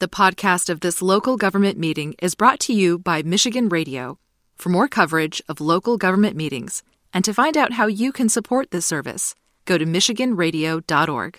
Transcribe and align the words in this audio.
The 0.00 0.08
podcast 0.08 0.70
of 0.70 0.80
this 0.80 1.02
local 1.02 1.36
government 1.36 1.76
meeting 1.76 2.14
is 2.22 2.34
brought 2.34 2.58
to 2.60 2.72
you 2.72 2.98
by 2.98 3.20
Michigan 3.22 3.68
Radio. 3.68 4.18
For 4.56 4.70
more 4.70 4.88
coverage 4.88 5.42
of 5.46 5.60
local 5.60 5.98
government 5.98 6.36
meetings 6.36 6.82
and 7.12 7.22
to 7.22 7.34
find 7.34 7.54
out 7.54 7.74
how 7.74 7.86
you 7.86 8.10
can 8.10 8.30
support 8.30 8.70
this 8.70 8.86
service, 8.86 9.34
go 9.66 9.76
to 9.76 9.84
MichiganRadio.org. 9.84 11.38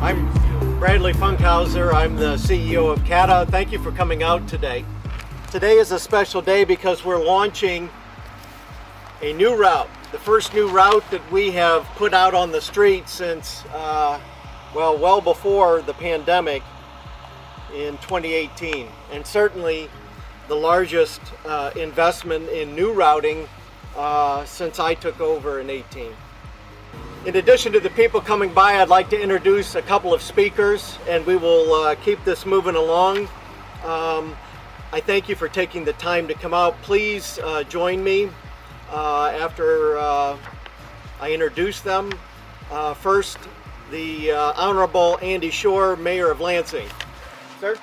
I'm 0.00 0.78
Bradley 0.78 1.12
Funkhouser. 1.12 1.92
I'm 1.92 2.16
the 2.16 2.36
CEO 2.36 2.90
of 2.90 3.04
CATA. 3.04 3.50
Thank 3.50 3.70
you 3.70 3.78
for 3.78 3.92
coming 3.92 4.22
out 4.22 4.48
today. 4.48 4.82
Today 5.50 5.74
is 5.74 5.92
a 5.92 5.98
special 5.98 6.40
day 6.40 6.64
because 6.64 7.04
we're 7.04 7.22
launching 7.22 7.90
a 9.20 9.34
new 9.34 9.54
route, 9.54 9.90
the 10.10 10.18
first 10.18 10.54
new 10.54 10.70
route 10.70 11.04
that 11.10 11.30
we 11.30 11.50
have 11.50 11.84
put 11.96 12.14
out 12.14 12.32
on 12.32 12.50
the 12.50 12.62
street 12.62 13.10
since, 13.10 13.62
uh, 13.74 14.18
well, 14.74 14.96
well 14.96 15.20
before 15.20 15.82
the 15.82 15.94
pandemic 15.94 16.62
in 17.74 17.96
2018, 17.98 18.88
and 19.12 19.26
certainly 19.26 19.88
the 20.48 20.54
largest 20.54 21.20
uh, 21.46 21.70
investment 21.76 22.48
in 22.48 22.74
new 22.74 22.92
routing 22.92 23.46
uh, 23.96 24.44
since 24.44 24.78
I 24.78 24.94
took 24.94 25.20
over 25.20 25.60
in 25.60 25.70
18. 25.70 26.12
In 27.26 27.36
addition 27.36 27.72
to 27.72 27.80
the 27.80 27.90
people 27.90 28.20
coming 28.20 28.52
by, 28.54 28.80
I'd 28.80 28.88
like 28.88 29.10
to 29.10 29.20
introduce 29.20 29.74
a 29.74 29.82
couple 29.82 30.14
of 30.14 30.22
speakers, 30.22 30.98
and 31.08 31.26
we 31.26 31.36
will 31.36 31.74
uh, 31.74 31.94
keep 31.96 32.22
this 32.24 32.46
moving 32.46 32.76
along. 32.76 33.28
Um, 33.84 34.36
I 34.92 35.00
thank 35.00 35.28
you 35.28 35.34
for 35.34 35.48
taking 35.48 35.84
the 35.84 35.92
time 35.94 36.26
to 36.28 36.34
come 36.34 36.54
out. 36.54 36.80
Please 36.82 37.38
uh, 37.40 37.64
join 37.64 38.02
me 38.02 38.30
uh, 38.90 39.26
after 39.38 39.98
uh, 39.98 40.38
I 41.20 41.32
introduce 41.32 41.80
them. 41.80 42.12
First, 42.94 43.38
the 43.90 44.32
uh, 44.32 44.52
Honorable 44.56 45.18
Andy 45.22 45.50
Schor, 45.50 45.96
Mayor 45.96 46.30
of 46.30 46.40
Lansing. 46.40 46.88
Sir? 47.60 47.76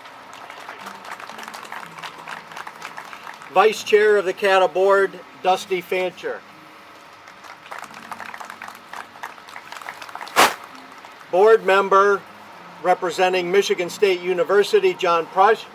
Vice 3.53 3.83
Chair 3.83 4.17
of 4.17 4.25
the 4.25 4.33
CATA 4.33 4.67
Board, 4.67 5.17
Dusty 5.41 5.81
Fancher. 5.81 6.41
Board 11.31 11.65
Member 11.65 12.21
representing 12.83 13.51
Michigan 13.51 13.89
State 13.89 14.21
University, 14.21 14.93
John 14.93 15.25
Prush. 15.27 15.65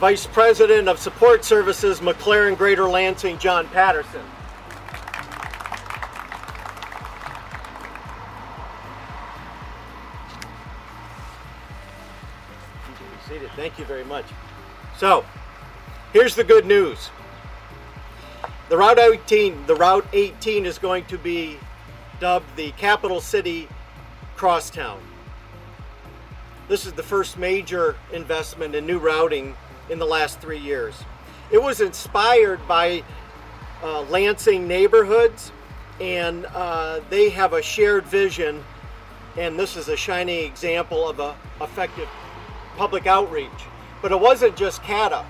Vice 0.00 0.26
President 0.26 0.88
of 0.88 0.98
Support 0.98 1.44
Services, 1.44 2.00
McLaren 2.00 2.56
Greater 2.56 2.88
Lansing, 2.88 3.36
John 3.38 3.66
Patterson. 3.68 4.22
Seated. 13.28 13.50
Thank 13.56 13.78
you 13.78 13.84
very 13.84 14.04
much. 14.04 14.24
So, 14.96 15.24
here's 16.12 16.34
the 16.34 16.44
good 16.44 16.66
news. 16.66 17.10
The 18.68 18.76
Route 18.76 18.98
18, 18.98 19.66
the 19.66 19.74
Route 19.74 20.06
18 20.12 20.66
is 20.66 20.78
going 20.78 21.04
to 21.06 21.18
be 21.18 21.58
dubbed 22.20 22.56
the 22.56 22.72
Capital 22.72 23.20
City 23.20 23.68
Crosstown. 24.36 25.00
This 26.68 26.84
is 26.84 26.92
the 26.92 27.02
first 27.02 27.38
major 27.38 27.96
investment 28.12 28.74
in 28.74 28.86
new 28.86 28.98
routing 28.98 29.54
in 29.88 29.98
the 29.98 30.06
last 30.06 30.40
three 30.40 30.58
years. 30.58 30.94
It 31.50 31.62
was 31.62 31.80
inspired 31.80 32.66
by 32.68 33.02
uh, 33.82 34.02
Lansing 34.02 34.68
neighborhoods, 34.68 35.52
and 36.00 36.46
uh, 36.46 37.00
they 37.08 37.30
have 37.30 37.52
a 37.52 37.62
shared 37.62 38.04
vision, 38.04 38.62
and 39.36 39.58
this 39.58 39.76
is 39.76 39.88
a 39.88 39.96
shining 39.96 40.44
example 40.44 41.08
of 41.08 41.20
a 41.20 41.34
effective 41.60 42.08
public 42.78 43.08
outreach. 43.08 43.50
But 44.00 44.12
it 44.12 44.20
wasn't 44.20 44.56
just 44.56 44.82
CATA. 44.84 45.26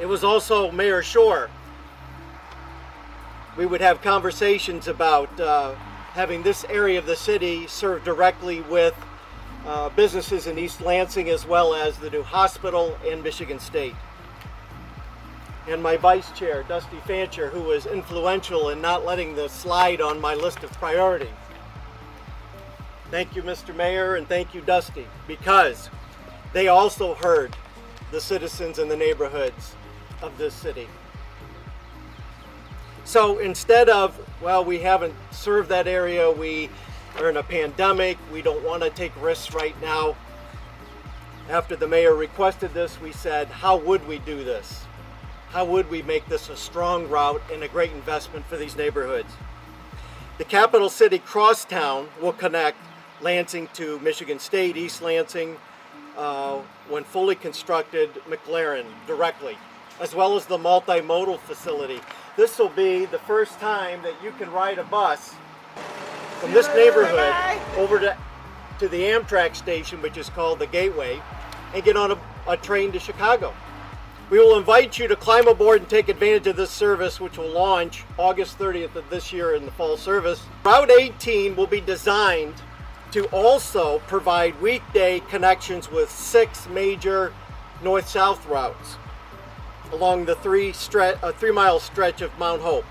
It 0.00 0.06
was 0.06 0.22
also 0.22 0.70
Mayor 0.70 1.02
Schor. 1.02 1.50
We 3.56 3.66
would 3.66 3.80
have 3.80 4.00
conversations 4.00 4.86
about 4.86 5.40
uh, 5.40 5.74
having 6.12 6.42
this 6.42 6.64
area 6.64 6.98
of 6.98 7.06
the 7.06 7.16
city 7.16 7.66
serve 7.66 8.04
directly 8.04 8.60
with 8.62 8.94
uh, 9.66 9.88
businesses 9.90 10.46
in 10.46 10.56
East 10.58 10.80
Lansing 10.80 11.28
as 11.28 11.44
well 11.44 11.74
as 11.74 11.98
the 11.98 12.10
new 12.10 12.22
hospital 12.22 12.96
and 13.04 13.24
Michigan 13.24 13.58
State. 13.58 13.94
And 15.68 15.82
my 15.82 15.96
vice 15.96 16.30
chair, 16.30 16.62
Dusty 16.68 16.98
Fancher, 17.06 17.48
who 17.48 17.62
was 17.62 17.86
influential 17.86 18.68
in 18.68 18.80
not 18.80 19.04
letting 19.04 19.34
this 19.34 19.50
slide 19.50 20.00
on 20.00 20.20
my 20.20 20.34
list 20.34 20.62
of 20.62 20.70
priorities. 20.74 21.28
Thank 23.10 23.34
you, 23.34 23.42
Mr. 23.42 23.74
Mayor, 23.74 24.14
and 24.14 24.28
thank 24.28 24.54
you, 24.54 24.60
Dusty, 24.60 25.06
because 25.26 25.90
they 26.52 26.68
also 26.68 27.14
heard 27.14 27.54
the 28.10 28.20
citizens 28.20 28.78
in 28.78 28.88
the 28.88 28.96
neighborhoods 28.96 29.74
of 30.22 30.36
this 30.38 30.54
city. 30.54 30.88
So 33.04 33.38
instead 33.38 33.88
of, 33.88 34.18
well, 34.40 34.64
we 34.64 34.78
haven't 34.78 35.14
served 35.30 35.68
that 35.68 35.86
area, 35.86 36.30
we 36.30 36.70
are 37.18 37.30
in 37.30 37.36
a 37.36 37.42
pandemic, 37.42 38.18
we 38.32 38.42
don't 38.42 38.64
want 38.64 38.82
to 38.82 38.90
take 38.90 39.12
risks 39.22 39.54
right 39.54 39.80
now. 39.80 40.16
After 41.48 41.76
the 41.76 41.86
mayor 41.86 42.14
requested 42.14 42.74
this, 42.74 43.00
we 43.00 43.12
said, 43.12 43.46
how 43.46 43.76
would 43.76 44.06
we 44.08 44.18
do 44.18 44.42
this? 44.42 44.84
How 45.50 45.64
would 45.64 45.88
we 45.88 46.02
make 46.02 46.26
this 46.26 46.48
a 46.48 46.56
strong 46.56 47.08
route 47.08 47.40
and 47.52 47.62
a 47.62 47.68
great 47.68 47.92
investment 47.92 48.44
for 48.46 48.56
these 48.56 48.76
neighborhoods? 48.76 49.32
The 50.38 50.44
capital 50.44 50.90
city 50.90 51.18
crosstown 51.18 52.08
will 52.20 52.32
connect 52.32 52.76
Lansing 53.22 53.68
to 53.74 53.98
Michigan 54.00 54.38
State, 54.38 54.76
East 54.76 55.00
Lansing, 55.00 55.56
uh, 56.16 56.60
when 56.88 57.04
fully 57.04 57.34
constructed, 57.34 58.12
McLaren 58.28 58.86
directly, 59.06 59.56
as 60.00 60.14
well 60.14 60.36
as 60.36 60.46
the 60.46 60.58
multimodal 60.58 61.38
facility. 61.40 62.00
This 62.36 62.58
will 62.58 62.68
be 62.70 63.06
the 63.06 63.18
first 63.20 63.58
time 63.60 64.02
that 64.02 64.14
you 64.22 64.30
can 64.32 64.50
ride 64.50 64.78
a 64.78 64.84
bus 64.84 65.34
from 66.40 66.52
this 66.52 66.68
neighborhood 66.74 67.34
over 67.78 67.98
to, 67.98 68.16
to 68.78 68.88
the 68.88 69.00
Amtrak 69.02 69.56
station, 69.56 70.02
which 70.02 70.16
is 70.16 70.28
called 70.28 70.58
the 70.58 70.66
Gateway, 70.66 71.20
and 71.74 71.82
get 71.82 71.96
on 71.96 72.12
a, 72.12 72.18
a 72.46 72.56
train 72.56 72.92
to 72.92 72.98
Chicago. 72.98 73.54
We 74.28 74.38
will 74.38 74.58
invite 74.58 74.98
you 74.98 75.06
to 75.06 75.14
climb 75.14 75.46
aboard 75.46 75.82
and 75.82 75.88
take 75.88 76.08
advantage 76.08 76.48
of 76.48 76.56
this 76.56 76.70
service, 76.70 77.20
which 77.20 77.38
will 77.38 77.48
launch 77.48 78.04
August 78.18 78.58
30th 78.58 78.96
of 78.96 79.08
this 79.08 79.32
year 79.32 79.54
in 79.54 79.64
the 79.64 79.70
fall 79.70 79.96
service. 79.96 80.44
Route 80.64 80.90
18 80.90 81.54
will 81.54 81.68
be 81.68 81.80
designed 81.80 82.54
to 83.16 83.24
also 83.28 83.98
provide 84.00 84.60
weekday 84.60 85.20
connections 85.20 85.90
with 85.90 86.10
six 86.10 86.68
major 86.68 87.32
north-south 87.82 88.46
routes 88.46 88.98
along 89.92 90.26
the 90.26 90.34
three, 90.34 90.70
stre- 90.72 91.18
uh, 91.22 91.32
three 91.32 91.50
mile 91.50 91.80
stretch 91.80 92.20
of 92.20 92.38
Mount 92.38 92.60
Hope. 92.60 92.84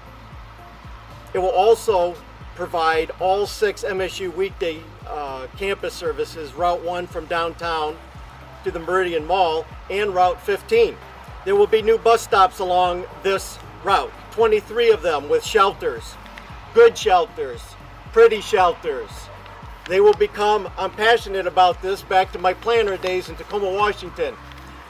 It 1.36 1.38
will 1.38 1.52
also 1.52 2.16
provide 2.56 3.12
all 3.20 3.46
six 3.46 3.84
MSU 3.84 4.36
weekday 4.36 4.80
uh, 5.06 5.46
campus 5.58 5.94
services, 5.94 6.56
Route 6.56 6.84
1 6.84 7.06
from 7.06 7.28
downtown 7.28 7.96
to 8.64 8.72
the 8.72 8.80
Meridian 8.80 9.28
Mall, 9.28 9.64
and 9.92 10.16
Route 10.16 10.42
15. 10.42 10.98
There 11.46 11.56
will 11.56 11.68
be 11.68 11.84
new 11.84 12.00
bus 12.00 12.24
stops 12.24 12.58
along 12.58 13.06
this 13.22 13.60
route, 13.84 14.12
23 14.32 14.90
of 14.90 15.04
them 15.04 15.30
with 15.30 15.46
shelters, 15.46 16.16
good 16.74 16.98
shelters, 16.98 17.62
pretty 18.12 18.42
shelters. 18.42 19.12
They 19.88 20.02
will 20.02 20.14
become, 20.14 20.70
I'm 20.78 20.92
passionate 20.92 21.46
about 21.46 21.82
this, 21.82 22.02
back 22.02 22.32
to 22.32 22.40
my 22.40 22.54
planner 22.54 22.98
days 22.98 23.30
in 23.30 23.36
Tacoma, 23.36 23.72
Washington. 23.72 24.34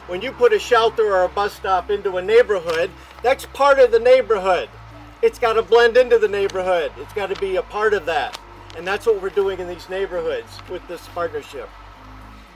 When 0.06 0.22
you 0.22 0.32
put 0.32 0.52
a 0.52 0.58
shelter 0.58 1.14
or 1.14 1.24
a 1.24 1.28
bus 1.28 1.52
stop 1.52 1.90
into 1.90 2.16
a 2.16 2.22
neighborhood, 2.22 2.90
that's 3.22 3.44
part 3.46 3.78
of 3.78 3.90
the 3.90 3.98
neighborhood. 3.98 4.70
It's 5.20 5.38
got 5.38 5.54
to 5.54 5.62
blend 5.62 5.96
into 5.96 6.18
the 6.18 6.28
neighborhood. 6.28 6.92
It's 6.98 7.12
got 7.12 7.28
to 7.28 7.40
be 7.40 7.56
a 7.56 7.62
part 7.62 7.92
of 7.92 8.06
that. 8.06 8.38
And 8.76 8.86
that's 8.86 9.06
what 9.06 9.20
we're 9.20 9.30
doing 9.30 9.58
in 9.58 9.68
these 9.68 9.88
neighborhoods 9.88 10.58
with 10.70 10.86
this 10.88 11.06
partnership. 11.08 11.68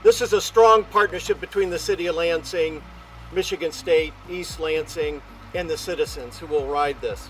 This 0.02 0.22
is 0.22 0.32
a 0.32 0.40
strong 0.40 0.84
partnership 0.84 1.40
between 1.40 1.68
the 1.68 1.78
City 1.78 2.06
of 2.06 2.16
Lansing, 2.16 2.82
Michigan 3.32 3.72
State, 3.72 4.14
East 4.30 4.60
Lansing, 4.60 5.20
and 5.54 5.68
the 5.68 5.76
citizens 5.76 6.38
who 6.38 6.46
will 6.46 6.66
ride 6.66 7.00
this. 7.00 7.28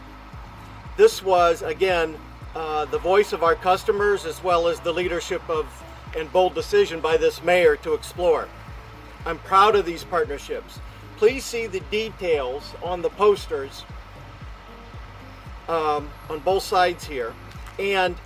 This 0.97 1.23
was, 1.23 1.63
again, 1.63 2.17
uh, 2.55 2.85
the 2.87 2.99
voice 2.99 3.33
of 3.33 3.43
our 3.43 3.55
customers 3.55 4.25
as 4.25 4.43
well 4.43 4.67
as 4.67 4.81
the 4.81 4.93
leadership 4.93 5.43
of 5.49 5.67
and 6.17 6.33
bold 6.33 6.55
decision 6.55 7.01
by 7.01 7.17
this 7.17 7.43
mayor 7.43 7.77
to 7.77 7.95
explore. 7.95 8.49
I'm 9.25 9.39
proud 9.39 9.77
of 9.77 9.87
these 9.87 10.03
partnerships. 10.03 10.81
Please 11.17 11.45
see 11.45 11.67
the 11.67 11.81
details 11.91 12.75
on 12.83 13.03
the 13.03 13.11
posters 13.11 13.85
um, 15.69 16.11
on 16.29 16.41
both 16.41 16.63
sides 16.63 17.07
here. 17.07 17.33
And 17.79 18.17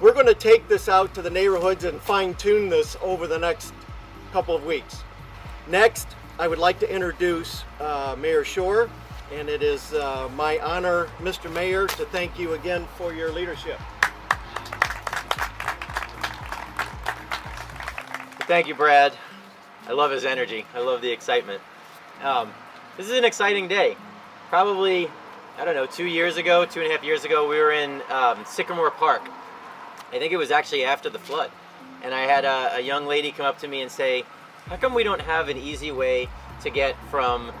we're 0.00 0.12
going 0.12 0.26
to 0.26 0.34
take 0.34 0.68
this 0.68 0.88
out 0.88 1.14
to 1.14 1.22
the 1.22 1.30
neighborhoods 1.30 1.84
and 1.84 2.00
fine 2.00 2.34
tune 2.34 2.68
this 2.68 2.96
over 3.02 3.26
the 3.26 3.38
next 3.38 3.74
couple 4.32 4.54
of 4.54 4.64
weeks. 4.64 5.02
Next, 5.66 6.08
I 6.38 6.46
would 6.48 6.58
like 6.58 6.78
to 6.80 6.94
introduce 6.94 7.64
uh, 7.80 8.16
Mayor 8.18 8.44
Schor 8.44 8.88
and 9.32 9.48
it 9.48 9.62
is 9.62 9.92
uh, 9.94 10.28
my 10.34 10.58
honor, 10.58 11.06
Mr. 11.18 11.52
Mayor, 11.52 11.86
to 11.86 12.04
thank 12.06 12.38
you 12.38 12.54
again 12.54 12.86
for 12.96 13.14
your 13.14 13.32
leadership. 13.32 13.78
Thank 18.46 18.66
you, 18.66 18.74
Brad. 18.74 19.12
I 19.86 19.92
love 19.92 20.10
his 20.10 20.24
energy. 20.24 20.66
I 20.74 20.80
love 20.80 21.00
the 21.00 21.10
excitement. 21.10 21.60
Um, 22.22 22.52
this 22.96 23.08
is 23.08 23.16
an 23.16 23.24
exciting 23.24 23.68
day. 23.68 23.96
Probably, 24.48 25.08
I 25.56 25.64
don't 25.64 25.76
know, 25.76 25.86
two 25.86 26.06
years 26.06 26.36
ago, 26.36 26.64
two 26.64 26.80
and 26.80 26.90
a 26.90 26.92
half 26.92 27.04
years 27.04 27.24
ago, 27.24 27.48
we 27.48 27.58
were 27.58 27.70
in 27.70 28.02
um, 28.10 28.44
Sycamore 28.44 28.90
Park. 28.90 29.22
I 30.12 30.18
think 30.18 30.32
it 30.32 30.36
was 30.36 30.50
actually 30.50 30.84
after 30.84 31.08
the 31.08 31.20
flood. 31.20 31.52
And 32.02 32.12
I 32.12 32.22
had 32.22 32.44
a, 32.44 32.76
a 32.76 32.80
young 32.80 33.06
lady 33.06 33.30
come 33.30 33.46
up 33.46 33.58
to 33.60 33.68
me 33.68 33.82
and 33.82 33.90
say, 33.90 34.24
how 34.66 34.76
come 34.76 34.92
we 34.94 35.04
don't 35.04 35.20
have 35.20 35.48
an 35.48 35.56
easy 35.56 35.92
way 35.92 36.28
to 36.62 36.70
get 36.70 36.96
from 37.10 37.52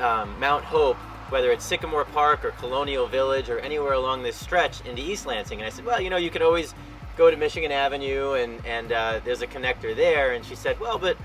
um, 0.00 0.38
Mount 0.40 0.64
Hope, 0.64 0.96
whether 1.32 1.50
it's 1.50 1.64
Sycamore 1.64 2.04
Park 2.04 2.44
or 2.44 2.50
Colonial 2.52 3.06
Village 3.06 3.48
or 3.48 3.58
anywhere 3.60 3.94
along 3.94 4.22
this 4.22 4.36
stretch 4.36 4.82
into 4.82 5.02
East 5.02 5.24
Lansing? 5.24 5.58
And 5.60 5.66
I 5.66 5.70
said, 5.70 5.86
well, 5.86 6.00
you 6.00 6.10
know, 6.10 6.18
you 6.18 6.30
could 6.30 6.42
always 6.42 6.74
go 7.16 7.30
to 7.30 7.36
Michigan 7.36 7.72
Avenue 7.72 8.34
and, 8.34 8.64
and 8.66 8.92
uh, 8.92 9.20
there's 9.24 9.40
a 9.40 9.46
connector 9.46 9.96
there. 9.96 10.32
And 10.32 10.44
she 10.44 10.54
said, 10.54 10.78
well, 10.78 10.98
but 10.98 11.16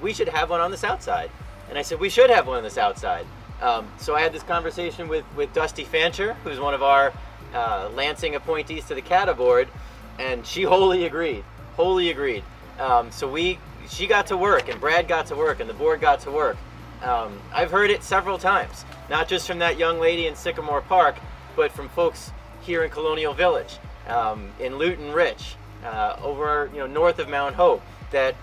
we 0.00 0.14
should 0.14 0.28
have 0.28 0.48
one 0.48 0.60
on 0.60 0.70
the 0.70 0.76
south 0.78 1.02
side. 1.02 1.30
And 1.68 1.78
I 1.78 1.82
said, 1.82 2.00
we 2.00 2.08
should 2.08 2.30
have 2.30 2.46
one 2.46 2.56
on 2.56 2.62
the 2.62 2.70
south 2.70 2.98
side. 2.98 3.26
Um, 3.60 3.86
so 3.98 4.14
I 4.14 4.22
had 4.22 4.32
this 4.32 4.42
conversation 4.42 5.08
with, 5.08 5.24
with 5.36 5.52
Dusty 5.52 5.84
Fancher, 5.84 6.34
who's 6.42 6.58
one 6.58 6.74
of 6.74 6.82
our 6.82 7.12
uh, 7.54 7.90
Lansing 7.94 8.34
appointees 8.34 8.86
to 8.86 8.94
the 8.94 9.02
CATA 9.02 9.34
board, 9.34 9.68
and 10.18 10.46
she 10.46 10.62
wholly 10.62 11.04
agreed, 11.04 11.44
wholly 11.76 12.10
agreed. 12.10 12.44
Um, 12.78 13.12
so 13.12 13.30
we, 13.30 13.58
she 13.88 14.06
got 14.06 14.26
to 14.28 14.36
work, 14.36 14.68
and 14.68 14.80
Brad 14.80 15.06
got 15.06 15.26
to 15.26 15.36
work, 15.36 15.60
and 15.60 15.68
the 15.68 15.74
board 15.74 16.00
got 16.00 16.20
to 16.20 16.30
work. 16.30 16.56
Um, 17.02 17.40
I've 17.52 17.70
heard 17.70 17.90
it 17.90 18.02
several 18.02 18.38
times, 18.38 18.84
not 19.10 19.28
just 19.28 19.46
from 19.46 19.58
that 19.58 19.78
young 19.78 20.00
lady 20.00 20.26
in 20.26 20.34
Sycamore 20.34 20.80
Park, 20.80 21.16
but 21.56 21.72
from 21.72 21.88
folks 21.90 22.32
here 22.62 22.84
in 22.84 22.90
Colonial 22.90 23.34
Village 23.34 23.78
um, 24.08 24.50
in 24.58 24.76
Lewton 24.76 25.12
Rich, 25.12 25.56
uh, 25.84 26.16
over 26.22 26.70
you 26.72 26.78
know 26.78 26.86
north 26.86 27.18
of 27.18 27.28
Mount 27.28 27.54
Hope, 27.54 27.82
that 28.10 28.34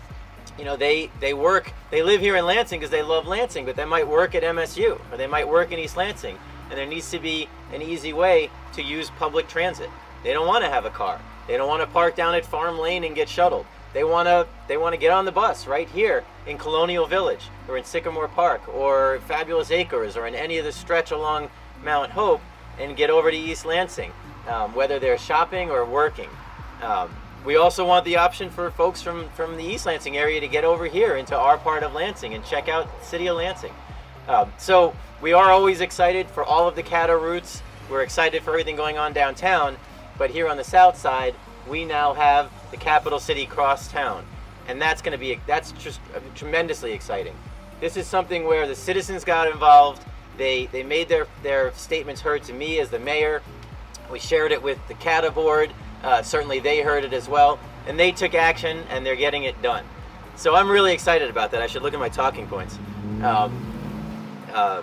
you 0.58 0.66
know 0.66 0.78
they 0.78 1.10
they 1.20 1.34
work 1.34 1.74
they 1.90 2.04
live 2.04 2.22
here 2.22 2.36
in 2.36 2.46
Lansing 2.46 2.80
because 2.80 2.92
they 2.92 3.02
love 3.02 3.26
Lansing, 3.26 3.66
but 3.66 3.76
they 3.76 3.86
might 3.86 4.08
work 4.08 4.36
at 4.36 4.44
MSU 4.44 5.00
or 5.12 5.18
they 5.18 5.28
might 5.28 5.48
work 5.48 5.72
in 5.72 5.80
East 5.80 5.98
Lansing, 5.98 6.38
and 6.70 6.78
there 6.78 6.86
needs 6.86 7.10
to 7.12 7.20
be 7.20 7.48
an 7.74 7.82
easy 7.82 8.14
way 8.14 8.50
to 8.74 8.84
use 8.84 9.10
public 9.18 9.48
transit. 9.48 9.90
They 10.24 10.34
don't 10.34 10.48
want 10.48 10.64
to 10.64 10.70
have 10.70 10.86
a 10.86 10.90
car. 10.92 11.20
They 11.48 11.58
don't 11.58 11.68
want 11.68 11.82
to 11.82 11.88
park 11.88 12.16
down 12.16 12.36
at 12.36 12.46
Farm 12.46 12.78
Lane 12.78 13.04
and 13.04 13.16
get 13.16 13.28
shuttled. 13.28 13.66
They 13.94 14.04
want 14.04 14.28
to 14.28 14.48
they 14.68 14.78
want 14.78 14.94
to 14.94 14.98
get 14.98 15.12
on 15.12 15.26
the 15.26 15.32
bus 15.32 15.68
right 15.68 15.90
here 15.90 16.24
in 16.48 16.58
Colonial 16.58 17.06
Village 17.06 17.50
or 17.68 17.78
in 17.78 17.84
Sycamore 17.84 18.28
Park 18.28 18.68
or 18.74 19.20
Fabulous 19.28 19.72
Acres 19.72 20.16
or 20.16 20.28
in 20.28 20.36
any 20.36 20.58
of 20.58 20.66
the 20.66 20.72
stretch 20.72 21.12
along 21.12 21.50
Mount 21.84 22.12
Hope 22.12 22.42
and 22.80 22.96
get 22.96 23.10
over 23.10 23.30
to 23.32 23.38
East 23.38 23.66
Lansing 23.66 24.12
um, 24.48 24.74
whether 24.74 25.00
they're 25.00 25.18
shopping 25.18 25.70
or 25.70 25.86
working. 25.86 26.30
Um, 26.82 27.16
we 27.46 27.56
also 27.56 27.86
want 27.86 28.06
the 28.06 28.18
option 28.18 28.50
for 28.50 28.70
folks 28.72 29.02
from, 29.02 29.30
from 29.30 29.58
the 29.58 29.64
East 29.64 29.86
Lansing 29.86 30.18
area 30.18 30.40
to 30.40 30.48
get 30.48 30.64
over 30.64 30.86
here 30.86 31.16
into 31.16 31.36
our 31.38 31.58
part 31.58 31.84
of 31.84 31.94
Lansing 31.94 32.34
and 32.34 32.46
check 32.46 32.70
out 32.70 32.88
city 33.04 33.28
of 33.28 33.38
Lansing. 33.38 33.74
Um, 34.28 34.52
so 34.58 34.96
we 35.22 35.34
are 35.34 35.50
always 35.50 35.82
excited 35.82 36.28
for 36.28 36.44
all 36.44 36.68
of 36.68 36.76
the 36.76 36.84
CATA 36.84 37.16
routes. 37.16 37.62
We're 37.90 38.04
excited 38.04 38.44
for 38.44 38.52
everything 38.52 38.76
going 38.76 38.98
on 38.98 39.14
downtown, 39.14 39.78
but 40.18 40.30
here 40.30 40.48
on 40.48 40.58
the 40.58 40.64
south 40.64 40.98
side, 40.98 41.36
we 41.68 41.84
now 41.84 42.14
have 42.14 42.52
the 42.72 42.78
capital 42.78 43.20
city 43.20 43.46
cross 43.46 43.88
town. 43.92 44.26
And 44.68 44.82
that's 44.82 45.02
going 45.02 45.12
to 45.12 45.18
be, 45.18 45.40
that's 45.48 45.72
just 45.74 46.00
tremendously 46.36 46.94
exciting. 46.94 47.36
This 47.80 47.98
is 47.98 48.08
something 48.08 48.46
where 48.46 48.68
the 48.68 48.76
citizens 48.76 49.24
got 49.24 49.48
involved. 49.48 50.04
They, 50.38 50.68
they 50.68 50.84
made 50.84 51.10
their, 51.10 51.28
their 51.44 51.74
statements 51.74 52.22
heard 52.22 52.44
to 52.44 52.54
me 52.54 52.80
as 52.80 52.90
the 52.90 53.00
mayor. 53.00 53.42
We 54.12 54.20
shared 54.20 54.52
it 54.52 54.62
with 54.62 54.80
the 54.88 54.94
CATA 54.96 55.32
board. 55.32 55.72
Uh, 56.04 56.22
certainly 56.22 56.60
they 56.60 56.82
heard 56.82 57.04
it 57.04 57.14
as 57.14 57.28
well. 57.28 57.60
And 57.88 58.00
they 58.00 58.12
took 58.12 58.34
action 58.34 58.84
and 58.90 59.06
they're 59.06 59.16
getting 59.16 59.44
it 59.44 59.60
done. 59.62 59.84
So 60.36 60.56
I'm 60.56 60.70
really 60.70 60.94
excited 60.94 61.30
about 61.30 61.52
that. 61.52 61.62
I 61.62 61.68
should 61.68 61.82
look 61.82 61.94
at 61.94 62.00
my 62.00 62.10
talking 62.10 62.48
points. 62.48 62.78
Um, 63.22 63.52
uh, 64.54 64.82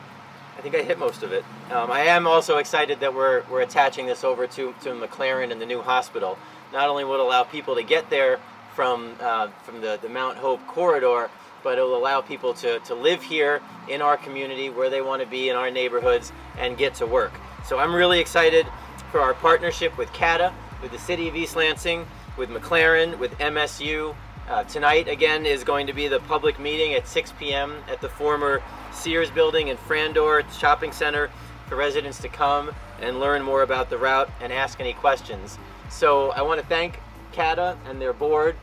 I 0.57 0.61
think 0.61 0.75
I 0.75 0.83
hit 0.83 0.99
most 0.99 1.23
of 1.23 1.33
it. 1.33 1.45
Um, 1.71 1.91
I 1.91 2.01
am 2.01 2.27
also 2.27 2.59
excited 2.59 3.01
that 3.01 3.15
we're, 3.15 3.45
we're 3.51 3.61
attaching 3.61 4.07
this 4.07 4.25
over 4.25 4.47
to, 4.49 4.75
to 4.83 4.91
McLaren 4.91 5.53
and 5.53 5.61
the 5.61 5.67
new 5.67 5.81
hospital. 5.81 6.37
Not 6.73 6.89
only 6.89 7.05
will 7.05 7.21
allow 7.21 7.45
people 7.45 7.75
to 7.75 7.83
get 7.83 8.11
there 8.11 8.39
from, 8.75 9.15
uh, 9.21 9.49
from 9.65 9.81
the, 9.81 9.99
the 10.01 10.09
Mount 10.09 10.37
Hope 10.39 10.65
corridor, 10.67 11.31
but 11.63 11.79
it 11.79 11.83
will 11.83 11.97
allow 11.97 12.21
people 12.21 12.55
to, 12.55 12.79
to 12.81 12.95
live 12.95 13.23
here 13.23 13.61
in 13.89 14.01
our 14.01 14.17
community 14.17 14.71
where 14.71 14.91
they 14.91 15.01
want 15.01 15.23
to 15.23 15.29
be 15.29 15.49
in 15.49 15.57
our 15.57 15.71
neighborhoods 15.71 16.33
and 16.59 16.77
get 16.79 16.95
to 16.95 17.07
work. 17.07 17.33
So 17.67 17.79
I'm 17.79 17.95
really 17.95 18.21
excited 18.21 18.67
for 19.11 19.21
our 19.21 19.35
partnership 19.35 19.97
with 19.99 20.13
CATA, 20.13 20.53
with 20.83 20.93
the 20.93 20.99
City 20.99 21.29
of 21.29 21.37
East 21.37 21.57
Lansing, 21.57 22.07
with 22.37 22.51
McLaren, 22.51 23.19
with 23.19 23.37
MSU. 23.39 24.15
Uh, 24.49 24.65
tonight, 24.65 25.09
again, 25.09 25.45
is 25.45 25.65
going 25.65 25.87
to 25.87 25.93
be 25.93 26.09
the 26.09 26.21
public 26.21 26.59
meeting 26.59 26.95
at 26.95 27.07
6 27.07 27.33
p.m. 27.39 27.83
at 27.91 28.01
the 28.01 28.09
former 28.09 28.63
Sears 28.93 29.31
building 29.31 29.69
in 29.69 29.77
Frandor 29.77 30.51
Shopping 30.59 30.93
Center 30.93 31.31
for 31.67 31.77
residents 31.77 32.19
to 32.21 32.29
come 32.29 32.71
and 33.01 33.21
learn 33.21 33.43
more 33.43 33.63
about 33.63 33.91
the 33.91 33.99
route 33.99 34.31
and 34.41 34.53
ask 34.53 34.81
any 34.81 34.95
questions. 34.95 35.59
So 35.91 36.31
I 36.31 36.43
want 36.43 36.61
to 36.61 36.67
thank 36.67 37.01
CATA 37.33 37.77
and 37.87 38.01
their 38.01 38.13
board 38.13 38.57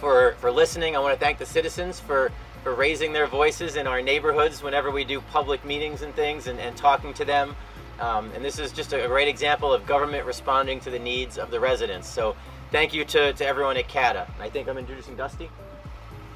for, 0.00 0.34
for 0.38 0.50
listening. 0.50 0.96
I 0.96 0.98
want 0.98 1.14
to 1.14 1.20
thank 1.20 1.38
the 1.38 1.46
citizens 1.46 2.00
for, 2.00 2.30
for 2.62 2.74
raising 2.74 3.12
their 3.12 3.26
voices 3.26 3.76
in 3.76 3.86
our 3.86 4.02
neighborhoods 4.02 4.62
whenever 4.62 4.90
we 4.90 5.04
do 5.04 5.20
public 5.20 5.64
meetings 5.64 6.02
and 6.02 6.14
things 6.14 6.46
and, 6.46 6.58
and 6.60 6.76
talking 6.76 7.14
to 7.14 7.24
them. 7.24 7.56
Um, 8.00 8.30
and 8.34 8.44
this 8.44 8.58
is 8.58 8.72
just 8.72 8.92
a 8.92 9.06
great 9.08 9.28
example 9.28 9.72
of 9.72 9.86
government 9.86 10.24
responding 10.24 10.78
to 10.80 10.90
the 10.90 10.98
needs 10.98 11.36
of 11.36 11.50
the 11.50 11.58
residents. 11.58 12.08
So 12.08 12.36
thank 12.70 12.94
you 12.94 13.04
to, 13.06 13.32
to 13.32 13.46
everyone 13.46 13.76
at 13.76 13.88
CATA. 13.88 14.28
I 14.40 14.48
think 14.48 14.68
I'm 14.68 14.78
introducing 14.78 15.16
Dusty. 15.16 15.50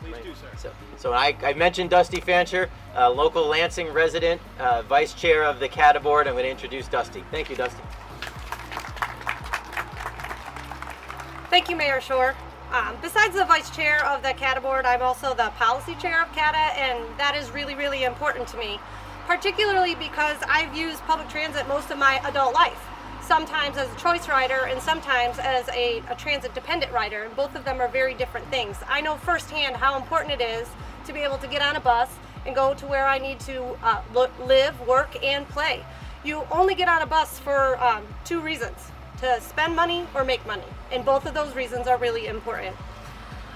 Please 0.01 0.13
right. 0.13 0.25
do, 0.25 0.35
sir. 0.35 0.49
So, 0.57 0.73
so 0.97 1.13
I, 1.13 1.37
I 1.45 1.53
mentioned 1.53 1.91
Dusty 1.91 2.21
Fancher, 2.21 2.69
uh, 2.97 3.09
local 3.11 3.47
Lansing 3.47 3.93
resident, 3.93 4.41
uh, 4.59 4.83
vice 4.83 5.15
chair 5.15 5.45
of 5.45 5.61
the 5.61 5.69
CATA 5.69 6.01
board. 6.01 6.27
I'm 6.27 6.35
going 6.35 6.45
to 6.45 6.51
introduce 6.51 6.89
Dusty. 6.89 7.23
Thank 7.31 7.51
you, 7.51 7.55
Dusty. 7.55 7.83
Thank 11.52 11.69
you, 11.69 11.76
Mayor 11.76 12.00
Schor. 12.00 12.34
Um, 12.72 12.96
besides 13.02 13.34
the 13.34 13.44
vice 13.44 13.69
chair 13.69 14.02
of 14.06 14.22
the 14.22 14.32
CATA 14.32 14.62
board, 14.62 14.87
I'm 14.87 15.02
also 15.02 15.34
the 15.34 15.50
policy 15.58 15.94
chair 15.96 16.22
of 16.22 16.32
CATA, 16.32 16.56
and 16.56 16.99
that 17.19 17.37
is 17.37 17.50
really, 17.50 17.75
really 17.75 18.04
important 18.04 18.49
to 18.49 18.56
me 18.56 18.81
particularly 19.26 19.94
because 19.94 20.37
I've 20.49 20.76
used 20.76 21.00
public 21.02 21.28
transit 21.28 21.66
most 21.69 21.90
of 21.90 21.99
my 21.99 22.20
adult 22.25 22.54
life. 22.54 22.78
Sometimes 23.22 23.76
as 23.76 23.93
a 23.93 23.96
choice 23.96 24.28
rider 24.28 24.66
and 24.66 24.81
sometimes 24.81 25.38
as 25.38 25.68
a, 25.68 26.02
a 26.11 26.14
transit 26.16 26.54
dependent 26.54 26.92
rider, 26.92 27.23
and 27.23 27.37
both 27.37 27.54
of 27.54 27.64
them 27.64 27.80
are 27.80 27.88
very 27.88 28.14
different 28.14 28.47
things. 28.49 28.76
I 28.88 29.00
know 29.00 29.16
firsthand 29.16 29.76
how 29.76 29.97
important 29.97 30.40
it 30.40 30.44
is 30.44 30.68
to 31.06 31.12
be 31.12 31.21
able 31.21 31.38
to 31.38 31.47
get 31.47 31.62
on 31.62 31.76
a 31.76 31.80
bus 31.80 32.11
and 32.44 32.54
go 32.54 32.75
to 32.75 32.87
where 32.87 33.06
I 33.06 33.18
need 33.18 33.38
to 33.40 33.76
uh, 33.82 34.02
live, 34.44 34.80
work, 34.87 35.23
and 35.23 35.49
play. 35.49 35.85
You 36.25 36.47
only 36.50 36.75
get 36.75 36.88
on 36.88 37.02
a 37.02 37.06
bus 37.06 37.38
for 37.38 37.82
um, 37.82 38.02
two 38.25 38.40
reasons, 38.40 38.76
to 39.23 39.41
spend 39.41 39.75
money 39.75 40.07
or 40.14 40.25
make 40.25 40.45
money. 40.47 40.62
And 40.93 41.05
both 41.05 41.26
of 41.26 41.35
those 41.35 41.55
reasons 41.55 41.87
are 41.87 41.97
really 41.97 42.26
important. 42.26 42.76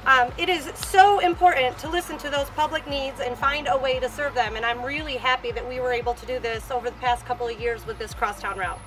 Um, 0.07 0.31
it 0.39 0.49
is 0.49 0.71
so 0.77 1.19
important 1.19 1.77
to 1.79 1.91
listen 1.91 2.17
to 2.19 2.31
those 2.31 2.49
public 2.51 2.87
needs 2.87 3.19
and 3.19 3.37
find 3.37 3.67
a 3.69 3.77
way 3.77 3.99
to 3.99 4.09
serve 4.09 4.35
them. 4.35 4.55
And 4.55 4.65
I'm 4.65 4.85
really 4.85 5.17
happy 5.17 5.51
that 5.51 5.69
we 5.69 5.81
were 5.81 5.93
able 5.93 6.15
to 6.15 6.27
do 6.27 6.39
this 6.39 6.71
over 6.71 6.89
the 6.89 6.97
past 6.97 7.27
couple 7.27 7.49
of 7.49 7.61
years 7.61 7.85
with 7.85 7.99
this 7.99 8.15
crosstown 8.15 8.57
route. 8.57 8.79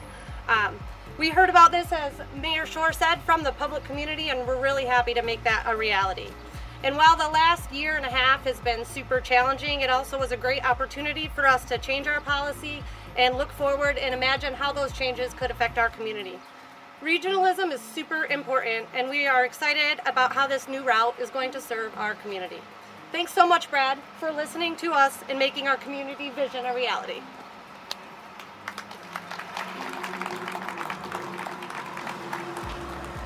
Um, 0.47 0.79
we 1.17 1.29
heard 1.29 1.49
about 1.49 1.73
this, 1.73 1.91
as 1.91 2.13
Mayor 2.41 2.65
Schor 2.65 2.93
said, 2.93 3.17
from 3.23 3.43
the 3.43 3.51
public 3.51 3.83
community, 3.83 4.29
and 4.29 4.47
we're 4.47 4.61
really 4.61 4.85
happy 4.85 5.13
to 5.13 5.21
make 5.21 5.43
that 5.43 5.65
a 5.67 5.75
reality. 5.75 6.29
And 6.81 6.95
while 6.95 7.17
the 7.17 7.27
last 7.27 7.69
year 7.73 7.97
and 7.97 8.05
a 8.05 8.09
half 8.09 8.45
has 8.45 8.61
been 8.61 8.85
super 8.85 9.19
challenging, 9.19 9.81
it 9.81 9.89
also 9.89 10.17
was 10.17 10.31
a 10.31 10.37
great 10.37 10.63
opportunity 10.63 11.27
for 11.27 11.45
us 11.45 11.65
to 11.65 11.77
change 11.77 12.07
our 12.07 12.21
policy 12.21 12.81
and 13.17 13.35
look 13.35 13.51
forward 13.51 13.97
and 13.97 14.15
imagine 14.15 14.53
how 14.53 14.71
those 14.71 14.93
changes 14.93 15.33
could 15.33 15.51
affect 15.51 15.77
our 15.77 15.89
community. 15.89 16.39
Regionalism 17.03 17.71
is 17.71 17.79
super 17.79 18.25
important 18.25 18.85
and 18.93 19.09
we 19.09 19.25
are 19.25 19.45
excited 19.45 20.01
about 20.05 20.33
how 20.33 20.45
this 20.45 20.67
new 20.67 20.83
route 20.83 21.17
is 21.17 21.29
going 21.29 21.49
to 21.51 21.61
serve 21.61 21.97
our 21.97 22.13
community. 22.15 22.59
Thanks 23.13 23.31
so 23.31 23.47
much, 23.47 23.71
Brad, 23.71 23.97
for 24.19 24.33
listening 24.33 24.75
to 24.77 24.91
us 24.91 25.23
and 25.29 25.39
making 25.39 25.69
our 25.69 25.77
community 25.77 26.29
vision 26.29 26.65
a 26.65 26.75
reality. 26.75 27.21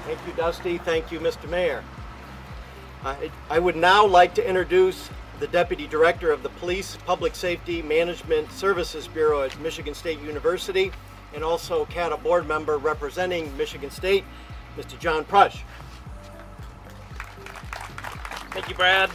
Thank 0.06 0.20
you, 0.28 0.34
Dusty. 0.38 0.78
Thank 0.78 1.12
you, 1.12 1.20
Mr. 1.20 1.50
Mayor. 1.50 1.84
I, 3.04 3.32
I 3.50 3.58
would 3.58 3.76
now 3.76 4.06
like 4.06 4.36
to 4.36 4.48
introduce 4.48 5.10
the 5.40 5.48
Deputy 5.48 5.88
Director 5.88 6.32
of 6.32 6.44
the 6.44 6.50
Police 6.50 6.98
Public 7.08 7.34
Safety 7.34 7.82
Management 7.82 8.52
Services 8.52 9.08
Bureau 9.08 9.42
at 9.42 9.60
Michigan 9.60 9.96
State 9.96 10.22
University, 10.22 10.92
and 11.34 11.44
also 11.44 11.86
CATA 11.86 12.18
board 12.18 12.48
member 12.48 12.78
representing 12.78 13.56
Michigan 13.58 13.90
State, 13.90 14.24
Mr. 14.78 14.98
John 15.00 15.26
Prush. 15.26 15.64
Thank 18.52 18.70
you, 18.70 18.76
Brad. 18.76 19.10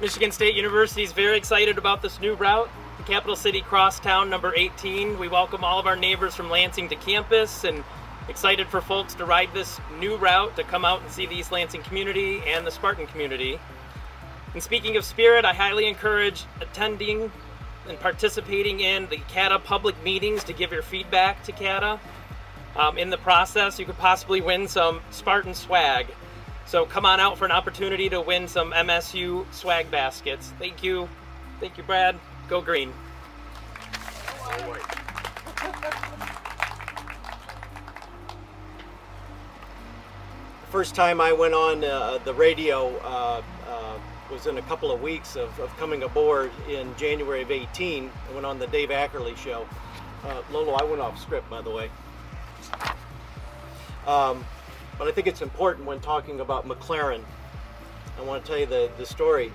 Michigan 0.00 0.30
State 0.30 0.54
University 0.54 1.02
is 1.02 1.12
very 1.12 1.36
excited 1.36 1.78
about 1.78 2.02
this 2.02 2.20
new 2.20 2.34
route. 2.34 2.68
the 2.98 3.04
Capital 3.04 3.36
City 3.36 3.60
Crosstown 3.60 4.30
number 4.30 4.54
18. 4.54 5.18
We 5.18 5.28
welcome 5.28 5.64
all 5.64 5.78
of 5.78 5.86
our 5.86 5.96
neighbors 5.96 6.34
from 6.34 6.50
Lansing 6.50 6.88
to 6.88 6.96
campus 6.96 7.64
and 7.64 7.84
excited 8.28 8.66
for 8.68 8.80
folks 8.80 9.14
to 9.14 9.24
ride 9.24 9.50
this 9.54 9.80
new 9.98 10.16
route 10.16 10.56
to 10.56 10.64
come 10.64 10.84
out 10.84 11.02
and 11.02 11.10
see 11.10 11.26
the 11.26 11.34
East 11.34 11.52
Lansing 11.52 11.82
community 11.82 12.42
and 12.46 12.66
the 12.66 12.70
Spartan 12.70 13.06
community. 13.06 13.58
And 14.54 14.62
speaking 14.62 14.96
of 14.96 15.04
spirit, 15.04 15.44
I 15.44 15.52
highly 15.52 15.86
encourage 15.86 16.44
attending 16.60 17.30
and 17.88 17.98
participating 18.00 18.80
in 18.80 19.06
the 19.08 19.18
CATA 19.28 19.58
public 19.60 20.00
meetings 20.02 20.44
to 20.44 20.52
give 20.52 20.72
your 20.72 20.82
feedback 20.82 21.42
to 21.44 21.52
CATA. 21.52 22.00
Um, 22.76 22.98
in 22.98 23.10
the 23.10 23.18
process, 23.18 23.78
you 23.78 23.86
could 23.86 23.98
possibly 23.98 24.40
win 24.40 24.68
some 24.68 25.00
Spartan 25.10 25.54
swag. 25.54 26.06
So 26.66 26.84
come 26.84 27.06
on 27.06 27.20
out 27.20 27.38
for 27.38 27.44
an 27.44 27.52
opportunity 27.52 28.08
to 28.08 28.20
win 28.20 28.48
some 28.48 28.72
MSU 28.72 29.46
swag 29.52 29.90
baskets. 29.90 30.52
Thank 30.58 30.82
you. 30.82 31.08
Thank 31.60 31.78
you, 31.78 31.84
Brad. 31.84 32.18
Go 32.48 32.60
green. 32.60 32.92
The 40.60 40.72
First 40.72 40.94
time 40.94 41.20
I 41.20 41.32
went 41.32 41.54
on 41.54 41.84
uh, 41.84 42.18
the 42.24 42.34
radio 42.34 42.94
uh, 42.98 43.42
uh, 43.68 43.98
was 44.30 44.46
in 44.46 44.58
a 44.58 44.62
couple 44.62 44.90
of 44.90 45.00
weeks 45.00 45.36
of, 45.36 45.58
of, 45.60 45.74
coming 45.76 46.02
aboard 46.02 46.50
in 46.68 46.94
January 46.96 47.42
of 47.42 47.50
18. 47.50 48.10
I 48.28 48.34
went 48.34 48.46
on 48.46 48.58
the 48.58 48.66
Dave 48.68 48.90
Ackerley 48.90 49.36
show. 49.36 49.66
Uh, 50.24 50.42
Lolo, 50.50 50.72
I 50.72 50.84
went 50.84 51.00
off 51.00 51.20
script, 51.20 51.48
by 51.48 51.62
the 51.62 51.70
way. 51.70 51.90
Um, 54.06 54.44
but 54.98 55.08
I 55.08 55.12
think 55.12 55.26
it's 55.26 55.42
important 55.42 55.86
when 55.86 56.00
talking 56.00 56.40
about 56.40 56.66
McLaren. 56.66 57.22
I 58.18 58.22
want 58.22 58.44
to 58.44 58.48
tell 58.48 58.58
you 58.58 58.66
the, 58.66 58.90
the 58.98 59.06
story. 59.06 59.52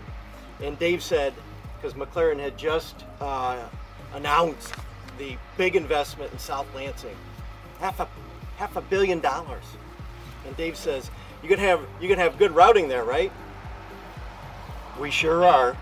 And 0.61 0.77
Dave 0.77 1.01
said, 1.01 1.33
because 1.75 1.97
McLaren 1.97 2.39
had 2.39 2.57
just 2.57 3.05
uh, 3.19 3.59
announced 4.13 4.73
the 5.17 5.37
big 5.57 5.75
investment 5.75 6.31
in 6.31 6.39
South 6.39 6.67
Lansing, 6.75 7.15
half 7.79 7.99
a 7.99 8.07
half 8.57 8.75
a 8.75 8.81
billion 8.81 9.19
dollars. 9.19 9.63
And 10.45 10.55
Dave 10.57 10.77
says, 10.77 11.09
"You 11.41 11.49
can 11.49 11.59
have 11.59 11.81
you 11.99 12.07
can 12.07 12.19
have 12.19 12.37
good 12.37 12.51
routing 12.51 12.87
there, 12.87 13.03
right?" 13.03 13.31
We 15.01 15.09
sure 15.09 15.43
are. 15.43 15.75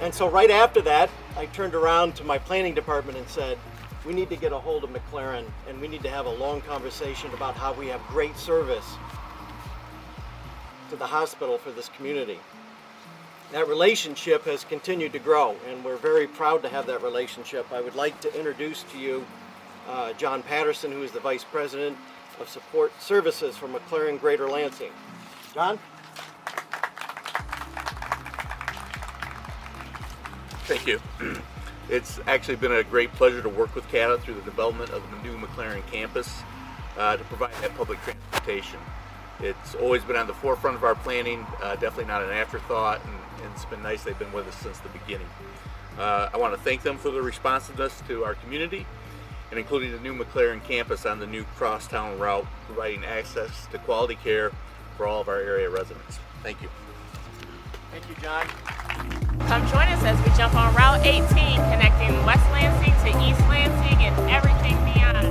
And 0.00 0.12
so 0.12 0.28
right 0.28 0.50
after 0.50 0.80
that, 0.82 1.08
I 1.36 1.46
turned 1.46 1.76
around 1.76 2.16
to 2.16 2.24
my 2.24 2.36
planning 2.36 2.74
department 2.74 3.16
and 3.16 3.28
said, 3.28 3.56
we 4.04 4.12
need 4.12 4.28
to 4.30 4.34
get 4.34 4.50
a 4.50 4.58
hold 4.58 4.82
of 4.82 4.90
McLaren 4.90 5.44
and 5.68 5.80
we 5.80 5.86
need 5.86 6.02
to 6.02 6.10
have 6.10 6.26
a 6.26 6.30
long 6.30 6.60
conversation 6.62 7.32
about 7.32 7.54
how 7.54 7.72
we 7.74 7.86
have 7.86 8.00
great 8.08 8.36
service 8.36 8.96
to 10.88 10.96
the 10.96 11.06
hospital 11.06 11.58
for 11.58 11.70
this 11.70 11.90
community. 11.90 12.40
That 13.52 13.68
relationship 13.68 14.44
has 14.46 14.64
continued 14.64 15.12
to 15.12 15.20
grow 15.20 15.54
and 15.68 15.84
we're 15.84 15.96
very 15.98 16.26
proud 16.26 16.60
to 16.62 16.68
have 16.68 16.86
that 16.88 17.04
relationship. 17.04 17.70
I 17.70 17.80
would 17.80 17.94
like 17.94 18.20
to 18.22 18.36
introduce 18.36 18.82
to 18.82 18.98
you 18.98 19.24
uh, 19.88 20.12
John 20.14 20.42
Patterson, 20.42 20.90
who 20.90 21.04
is 21.04 21.12
the 21.12 21.20
Vice 21.20 21.44
President 21.44 21.96
of 22.40 22.48
Support 22.48 23.00
Services 23.00 23.56
for 23.56 23.68
McLaren 23.68 24.20
Greater 24.20 24.48
Lansing. 24.48 24.90
John? 25.54 25.78
Thank 30.70 30.86
you. 30.86 31.00
It's 31.88 32.20
actually 32.28 32.54
been 32.54 32.70
a 32.70 32.84
great 32.84 33.12
pleasure 33.14 33.42
to 33.42 33.48
work 33.48 33.74
with 33.74 33.88
CATA 33.88 34.18
through 34.18 34.34
the 34.34 34.42
development 34.42 34.90
of 34.90 35.02
the 35.10 35.28
new 35.28 35.36
McLaren 35.36 35.84
campus 35.90 36.42
uh, 36.96 37.16
to 37.16 37.24
provide 37.24 37.52
that 37.62 37.76
public 37.76 37.98
transportation. 38.02 38.78
It's 39.40 39.74
always 39.74 40.04
been 40.04 40.14
on 40.14 40.28
the 40.28 40.34
forefront 40.34 40.76
of 40.76 40.84
our 40.84 40.94
planning, 40.94 41.44
uh, 41.60 41.74
definitely 41.74 42.04
not 42.04 42.22
an 42.22 42.30
afterthought, 42.30 43.04
and, 43.04 43.14
and, 43.42 43.52
it's 43.52 43.64
been 43.64 43.82
nice 43.82 44.04
they've 44.04 44.16
been 44.16 44.32
with 44.32 44.46
us 44.46 44.54
since 44.58 44.78
the 44.78 44.88
beginning. 44.90 45.26
Uh, 45.98 46.30
I 46.32 46.36
want 46.36 46.54
to 46.54 46.60
thank 46.60 46.82
them 46.82 46.96
for 46.96 47.10
their 47.10 47.22
responsiveness 47.22 48.00
to 48.06 48.22
our 48.22 48.34
community 48.34 48.86
and 49.50 49.58
including 49.58 49.90
the 49.90 49.98
new 49.98 50.14
McLaren 50.14 50.62
campus 50.62 51.06
on 51.06 51.18
the 51.18 51.26
new 51.26 51.42
crosstown 51.56 52.20
route, 52.20 52.46
providing 52.66 53.04
access 53.04 53.66
to 53.72 53.78
quality 53.78 54.14
care 54.14 54.52
for 54.96 55.08
all 55.08 55.20
of 55.20 55.28
our 55.28 55.40
area 55.40 55.68
residents. 55.68 56.20
Thank 56.44 56.62
you. 56.62 56.68
Thank 57.90 58.08
you, 58.08 58.14
John. 58.22 59.19
Come 59.46 59.66
join 59.68 59.88
us 59.88 60.02
as 60.04 60.18
we 60.24 60.36
jump 60.36 60.54
on 60.54 60.74
Route 60.74 61.04
18, 61.04 61.24
connecting 61.26 62.24
West 62.24 62.44
Lansing 62.52 62.92
to 63.04 63.28
East 63.28 63.40
Lansing 63.48 63.98
and 64.04 64.30
everything 64.30 64.76
beyond. 64.84 65.26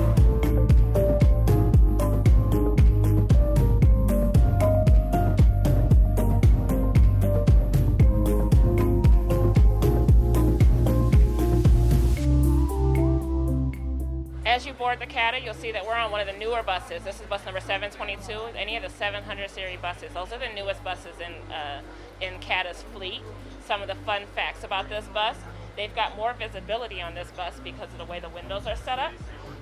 As 14.46 14.66
you 14.66 14.74
board 14.74 15.00
the 15.00 15.06
CATA, 15.06 15.40
you'll 15.46 15.54
see 15.54 15.72
that 15.72 15.86
we're 15.86 15.96
on 15.96 16.12
one 16.12 16.20
of 16.20 16.28
the 16.28 16.38
newer 16.38 16.64
buses. 16.64 17.04
This 17.04 17.22
is 17.22 17.28
bus 17.28 17.46
number 17.46 17.62
722, 17.62 18.58
any 18.58 18.76
of 18.76 18.84
the 18.84 18.90
700 18.90 19.50
series 19.50 19.80
buses. 19.80 20.12
Those 20.14 20.34
are 20.34 20.40
the 20.40 20.54
newest 20.54 20.84
buses 20.84 21.16
in, 21.20 21.32
uh, 21.54 21.82
in 22.20 22.38
CATA's 22.40 22.84
fleet 22.94 23.22
some 23.70 23.84
of 23.84 23.88
the 23.88 23.94
fun 24.04 24.24
facts 24.34 24.64
about 24.64 24.90
this 24.90 25.06
bus. 25.14 25.38
They've 25.78 25.94
got 25.94 26.18
more 26.18 26.34
visibility 26.34 27.04
on 27.04 27.14
this 27.14 27.30
bus 27.38 27.54
because 27.64 27.92
of 27.92 28.00
the 28.00 28.06
way 28.06 28.20
the 28.20 28.28
windows 28.28 28.66
are 28.66 28.76
set 28.76 28.98
up. 28.98 29.12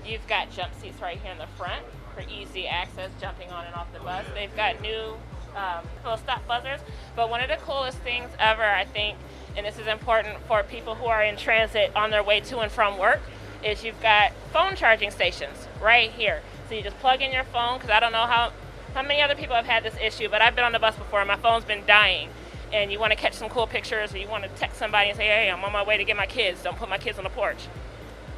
You've 0.06 0.26
got 0.28 0.50
jump 0.50 0.72
seats 0.80 1.02
right 1.02 1.20
here 1.20 1.34
in 1.34 1.38
the 1.38 1.48
front 1.58 1.84
for 2.16 2.22
easy 2.22 2.68
access 2.68 3.12
jumping 3.20 3.52
on 3.52 3.66
and 3.66 3.76
off 3.76 3.92
the 3.92 4.00
bus. 4.00 4.26
They've 4.34 4.56
got 4.56 4.82
new 4.82 5.18
um, 5.58 5.84
little 6.06 6.18
stop 6.18 6.48
buzzers. 6.48 6.80
But 7.18 7.30
one 7.30 7.42
of 7.42 7.50
the 7.50 7.58
coolest 7.58 7.98
things 7.98 8.30
ever, 8.40 8.64
I 8.64 8.86
think, 8.86 9.18
and 9.58 9.66
this 9.66 9.78
is 9.78 9.88
important 9.88 10.38
for 10.48 10.64
people 10.64 10.96
who 10.96 11.08
are 11.08 11.22
in 11.22 11.36
transit 11.36 11.94
on 11.94 12.10
their 12.10 12.24
way 12.24 12.40
to 12.40 12.60
and 12.60 12.72
from 12.72 12.98
work, 12.98 13.20
is 13.62 13.84
you've 13.84 14.02
got 14.02 14.32
phone 14.54 14.78
charging 14.78 15.12
stations 15.12 15.68
right 15.82 16.12
here. 16.12 16.42
So 16.70 16.76
you 16.76 16.82
just 16.82 16.98
plug 17.00 17.22
in 17.22 17.34
your 17.34 17.44
phone, 17.44 17.78
because 17.78 17.90
I 17.90 18.00
don't 18.00 18.14
know 18.14 18.26
how, 18.26 18.54
how 18.94 19.02
many 19.02 19.22
other 19.22 19.36
people 19.36 19.58
have 19.58 19.66
had 19.66 19.84
this 19.84 19.98
issue, 20.02 20.30
but 20.30 20.42
I've 20.42 20.56
been 20.56 20.64
on 20.64 20.72
the 20.72 20.80
bus 20.80 20.96
before 20.96 21.20
and 21.20 21.28
my 21.28 21.36
phone's 21.36 21.66
been 21.66 21.84
dying 21.86 22.30
and 22.74 22.92
you 22.92 23.00
want 23.00 23.12
to 23.12 23.18
catch 23.18 23.34
some 23.34 23.50
cool 23.50 23.68
pictures 23.68 24.14
or 24.14 24.18
you 24.18 24.28
want 24.28 24.44
to 24.44 24.50
text 24.50 24.78
somebody 24.78 25.10
and 25.10 25.18
say, 25.18 25.26
hey, 25.26 25.50
I'm 25.50 25.64
on 25.64 25.72
my 25.72 25.84
way 25.84 25.98
to 25.98 26.04
get 26.04 26.18
my 26.18 26.26
kids, 26.26 26.64
don't 26.64 26.78
put 26.78 26.90
my 26.90 26.98
kids 26.98 27.18
on 27.18 27.24
the 27.24 27.30
porch, 27.30 27.68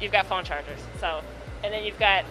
you've 0.00 0.12
got 0.12 0.26
phone 0.26 0.44
chargers. 0.44 0.78
So, 1.00 1.22
and 1.64 1.72
then 1.72 1.84
you've 1.84 1.98
got 1.98 2.24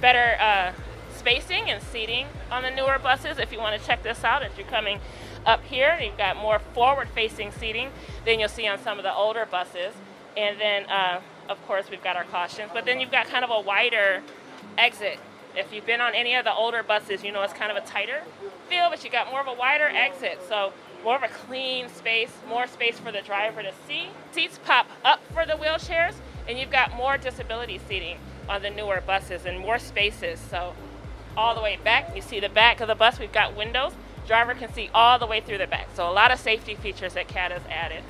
better 0.00 0.36
uh, 0.40 0.72
spacing 1.16 1.70
and 1.70 1.82
seating 1.82 2.26
on 2.50 2.62
the 2.62 2.70
newer 2.70 2.98
buses. 2.98 3.38
If 3.38 3.52
you 3.52 3.58
want 3.58 3.80
to 3.80 3.86
check 3.86 4.02
this 4.02 4.24
out, 4.24 4.42
if 4.42 4.56
you're 4.58 4.66
coming 4.66 5.00
up 5.46 5.62
here, 5.64 5.98
you've 6.00 6.18
got 6.18 6.36
more 6.36 6.58
forward-facing 6.58 7.52
seating 7.52 7.90
than 8.24 8.40
you'll 8.40 8.48
see 8.48 8.66
on 8.66 8.78
some 8.78 8.98
of 8.98 9.04
the 9.04 9.12
older 9.12 9.46
buses. 9.46 9.92
And 10.36 10.60
then, 10.60 10.86
uh, 10.86 11.20
of 11.48 11.64
course, 11.66 11.90
we've 11.90 12.02
got 12.02 12.16
our 12.16 12.24
cautions, 12.24 12.70
but 12.72 12.84
then 12.84 13.00
you've 13.00 13.10
got 13.10 13.26
kind 13.26 13.44
of 13.44 13.50
a 13.50 13.60
wider 13.60 14.22
exit. 14.78 15.18
If 15.54 15.72
you've 15.72 15.84
been 15.84 16.00
on 16.00 16.14
any 16.14 16.34
of 16.34 16.44
the 16.44 16.52
older 16.52 16.82
buses, 16.82 17.22
you 17.22 17.30
know 17.30 17.42
it's 17.42 17.52
kind 17.52 17.70
of 17.70 17.76
a 17.76 17.86
tighter 17.86 18.22
feel, 18.68 18.88
but 18.88 19.04
you 19.04 19.10
got 19.10 19.30
more 19.30 19.40
of 19.40 19.48
a 19.48 19.52
wider 19.52 19.84
exit. 19.84 20.40
So 20.48 20.72
more 21.04 21.16
of 21.16 21.22
a 21.22 21.28
clean 21.28 21.88
space, 21.88 22.32
more 22.48 22.66
space 22.66 22.98
for 22.98 23.12
the 23.12 23.22
driver 23.22 23.62
to 23.62 23.72
see. 23.86 24.08
Seats 24.32 24.58
pop 24.64 24.86
up 25.04 25.20
for 25.32 25.44
the 25.44 25.54
wheelchairs, 25.54 26.14
and 26.48 26.58
you've 26.58 26.70
got 26.70 26.94
more 26.94 27.16
disability 27.18 27.80
seating 27.88 28.18
on 28.48 28.62
the 28.62 28.70
newer 28.70 29.02
buses 29.06 29.44
and 29.46 29.58
more 29.58 29.78
spaces. 29.78 30.38
So 30.38 30.74
all 31.36 31.54
the 31.54 31.60
way 31.60 31.78
back, 31.82 32.14
you 32.14 32.22
see 32.22 32.40
the 32.40 32.48
back 32.48 32.80
of 32.80 32.88
the 32.88 32.94
bus, 32.94 33.18
we've 33.18 33.32
got 33.32 33.56
windows. 33.56 33.92
Driver 34.26 34.54
can 34.54 34.72
see 34.72 34.88
all 34.94 35.18
the 35.18 35.26
way 35.26 35.40
through 35.40 35.58
the 35.58 35.66
back. 35.66 35.88
So 35.94 36.08
a 36.08 36.12
lot 36.12 36.30
of 36.30 36.38
safety 36.38 36.74
features 36.74 37.14
that 37.14 37.28
CAT 37.28 37.50
has 37.50 37.62
added. 37.68 38.02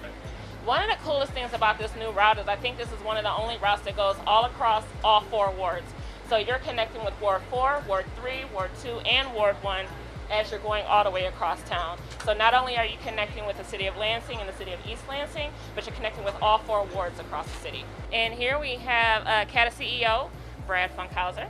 One 0.65 0.83
of 0.83 0.91
the 0.91 1.03
coolest 1.03 1.33
things 1.33 1.53
about 1.55 1.79
this 1.79 1.95
new 1.97 2.11
route 2.11 2.39
is 2.39 2.47
I 2.47 2.57
think 2.57 2.77
this 2.77 2.93
is 2.93 3.01
one 3.03 3.17
of 3.17 3.25
the 3.25 3.33
only 3.33 3.57
routes 3.59 3.83
that 3.83 3.97
goes 3.97 4.17
all 4.27 4.45
across 4.45 4.85
all 5.03 5.23
four 5.23 5.51
wards. 5.53 5.87
So 6.29 6.37
you're 6.37 6.59
connecting 6.59 7.05
with 7.05 7.15
Ward 7.21 7.43
4, 7.51 7.83
Ward 7.89 8.05
3, 8.21 8.45
Ward 8.55 8.71
2, 8.83 9.01
and 9.01 9.35
Ward 9.35 9.57
1 9.63 9.87
as 10.33 10.51
you're 10.51 10.61
going 10.61 10.85
all 10.87 11.05
the 11.05 11.11
way 11.11 11.27
across 11.27 11.63
town. 11.69 11.99
So 12.25 12.33
not 12.33 12.55
only 12.55 12.77
are 12.77 12.87
you 12.87 12.97
connecting 13.05 13.47
with 13.47 13.59
the 13.59 13.65
city 13.65 13.87
of 13.87 13.97
Lansing 13.97 14.39
and 14.39 14.49
the 14.49 14.55
city 14.55 14.73
of 14.73 14.81
East 14.87 15.03
Lansing, 15.09 15.51
but 15.75 15.87
you're 15.87 15.95
connecting 15.95 16.25
with 16.25 16.35
all 16.41 16.59
four 16.59 16.85
wards 16.95 17.21
across 17.21 17.47
the 17.47 17.59
city. 17.59 17.85
And 18.13 18.33
here 18.33 18.59
we 18.59 18.77
have 18.77 19.27
uh, 19.27 19.45
CATA 19.51 19.71
CEO, 19.73 20.31
Brad 20.67 20.91
Funkhouser. 20.97 21.49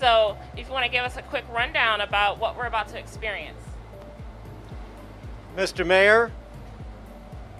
So 0.00 0.36
if 0.56 0.66
you 0.66 0.72
want 0.72 0.84
to 0.84 0.90
give 0.90 1.04
us 1.04 1.16
a 1.16 1.22
quick 1.22 1.44
rundown 1.52 2.00
about 2.00 2.38
what 2.38 2.56
we're 2.56 2.66
about 2.66 2.88
to 2.88 2.98
experience. 2.98 3.60
Mr. 5.56 5.86
Mayor, 5.86 6.30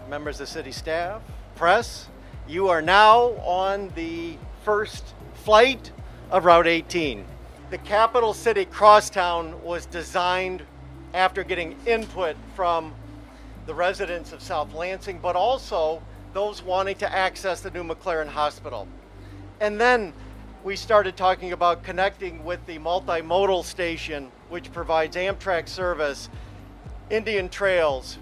members 0.09 0.37
of 0.37 0.47
the 0.47 0.53
city 0.53 0.73
staff, 0.73 1.23
press, 1.55 2.09
you 2.47 2.69
are 2.69 2.83
now 2.83 3.31
on 3.45 3.91
the 3.95 4.37
first 4.65 5.15
flight 5.35 5.93
of 6.31 6.45
Route 6.45 6.67
18 6.67 7.25
the 7.71 7.79
capital 7.79 8.33
city 8.33 8.65
crosstown 8.65 9.63
was 9.63 9.85
designed 9.85 10.63
after 11.13 11.45
getting 11.45 11.77
input 11.87 12.35
from 12.55 12.95
the 13.67 13.75
residents 13.75 14.33
of 14.33 14.43
South 14.43 14.73
Lansing, 14.73 15.19
but 15.19 15.37
also 15.37 16.03
those 16.33 16.63
wanting 16.63 16.97
to 16.97 17.13
access 17.13 17.61
the 17.61 17.71
new 17.71 17.85
McLaren 17.85 18.29
Hospital. 18.29 18.89
And 19.61 19.79
then 19.79 20.15
we 20.65 20.77
started 20.77 21.17
talking 21.17 21.53
about 21.53 21.83
connecting 21.83 22.43
with 22.43 22.65
the 22.65 22.79
multimodal 22.79 23.65
station, 23.65 24.31
which 24.49 24.73
provides 24.73 25.17
Amtrak 25.17 25.69
service, 25.69 26.31
Indian 27.11 27.51
Trails, 27.51 28.19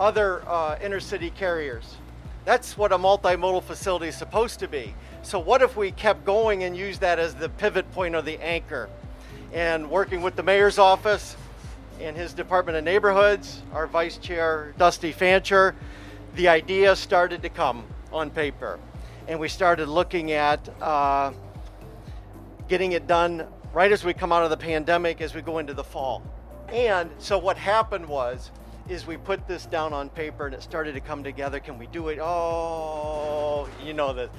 other 0.00 0.42
uh, 0.48 0.76
intercity 0.76 1.32
carriers. 1.32 1.96
That's 2.44 2.76
what 2.76 2.90
a 2.90 2.98
multimodal 2.98 3.62
facility 3.62 4.08
is 4.08 4.16
supposed 4.16 4.58
to 4.60 4.68
be. 4.68 4.94
So 5.22 5.38
what 5.38 5.60
if 5.60 5.76
we 5.76 5.92
kept 5.92 6.24
going 6.24 6.64
and 6.64 6.76
used 6.76 7.02
that 7.02 7.18
as 7.18 7.34
the 7.34 7.50
pivot 7.50 7.90
point 7.92 8.14
or 8.14 8.22
the 8.22 8.42
anchor? 8.42 8.88
And 9.52 9.90
working 9.90 10.22
with 10.22 10.34
the 10.34 10.42
mayor's 10.42 10.78
office 10.78 11.36
and 12.00 12.16
his 12.16 12.32
Department 12.32 12.78
of 12.78 12.84
Neighborhoods, 12.84 13.62
our 13.74 13.86
vice 13.86 14.16
chair, 14.16 14.74
Dusty 14.78 15.12
Fancher, 15.12 15.76
the 16.36 16.48
idea 16.48 16.96
started 16.96 17.42
to 17.42 17.50
come 17.50 17.84
on 18.12 18.30
paper. 18.30 18.78
And 19.28 19.38
we 19.38 19.48
started 19.48 19.88
looking 19.88 20.32
at 20.32 20.66
uh, 20.82 21.32
getting 22.68 22.92
it 22.92 23.06
done 23.06 23.46
right 23.74 23.92
as 23.92 24.02
we 24.02 24.14
come 24.14 24.32
out 24.32 24.42
of 24.42 24.50
the 24.50 24.56
pandemic, 24.56 25.20
as 25.20 25.34
we 25.34 25.42
go 25.42 25.58
into 25.58 25.74
the 25.74 25.84
fall. 25.84 26.22
And 26.72 27.10
so 27.18 27.36
what 27.36 27.58
happened 27.58 28.06
was, 28.06 28.50
is 28.88 29.06
we 29.06 29.16
put 29.18 29.46
this 29.46 29.66
down 29.66 29.92
on 29.92 30.08
paper 30.08 30.46
and 30.46 30.54
it 30.54 30.62
started 30.62 30.94
to 30.94 31.00
come 31.00 31.22
together. 31.22 31.60
Can 31.60 31.78
we 31.78 31.86
do 31.88 32.08
it? 32.08 32.18
Oh, 32.20 33.68
you 33.84 33.92
know 33.92 34.12
that. 34.14 34.30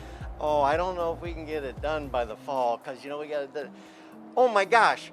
Oh, 0.44 0.64
I 0.64 0.76
don't 0.76 0.96
know 0.96 1.14
if 1.14 1.22
we 1.22 1.34
can 1.34 1.46
get 1.46 1.64
it 1.64 1.80
done 1.84 2.08
by 2.08 2.26
the 2.26 2.36
fall 2.36 2.78
because 2.84 3.04
you 3.04 3.12
know 3.12 3.20
we 3.20 3.28
got 3.28 3.54
to. 3.54 3.70
Oh 4.36 4.48
my 4.48 4.66
gosh! 4.66 5.12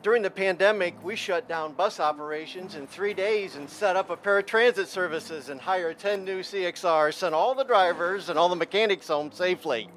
During 0.00 0.22
the 0.22 0.30
pandemic, 0.30 0.94
we 1.04 1.16
shut 1.16 1.48
down 1.48 1.72
bus 1.72 1.98
operations 1.98 2.76
in 2.76 2.86
three 2.86 3.12
days 3.12 3.56
and 3.56 3.68
set 3.68 3.96
up 3.96 4.10
a 4.10 4.16
paratransit 4.16 4.86
services 4.86 5.48
and 5.48 5.60
hired 5.60 5.98
10 5.98 6.24
new 6.24 6.38
CXRs, 6.38 7.14
sent 7.14 7.34
all 7.34 7.56
the 7.56 7.64
drivers 7.64 8.28
and 8.28 8.38
all 8.38 8.48
the 8.48 8.54
mechanics 8.54 9.08
home 9.08 9.32
safely. 9.32 9.90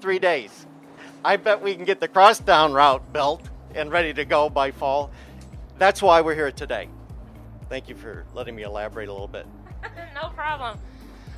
Three 0.00 0.20
days. 0.20 0.64
I 1.24 1.36
bet 1.36 1.60
we 1.60 1.74
can 1.74 1.84
get 1.84 1.98
the 1.98 2.08
crosstown 2.08 2.72
route 2.72 3.12
built 3.12 3.50
and 3.74 3.90
ready 3.90 4.14
to 4.14 4.24
go 4.24 4.48
by 4.48 4.70
fall. 4.70 5.10
That's 5.78 6.00
why 6.00 6.20
we're 6.20 6.36
here 6.36 6.52
today. 6.52 6.88
Thank 7.68 7.88
you 7.88 7.96
for 7.96 8.24
letting 8.32 8.54
me 8.54 8.62
elaborate 8.62 9.08
a 9.08 9.12
little 9.12 9.26
bit. 9.26 9.46
no 10.14 10.28
problem. 10.30 10.78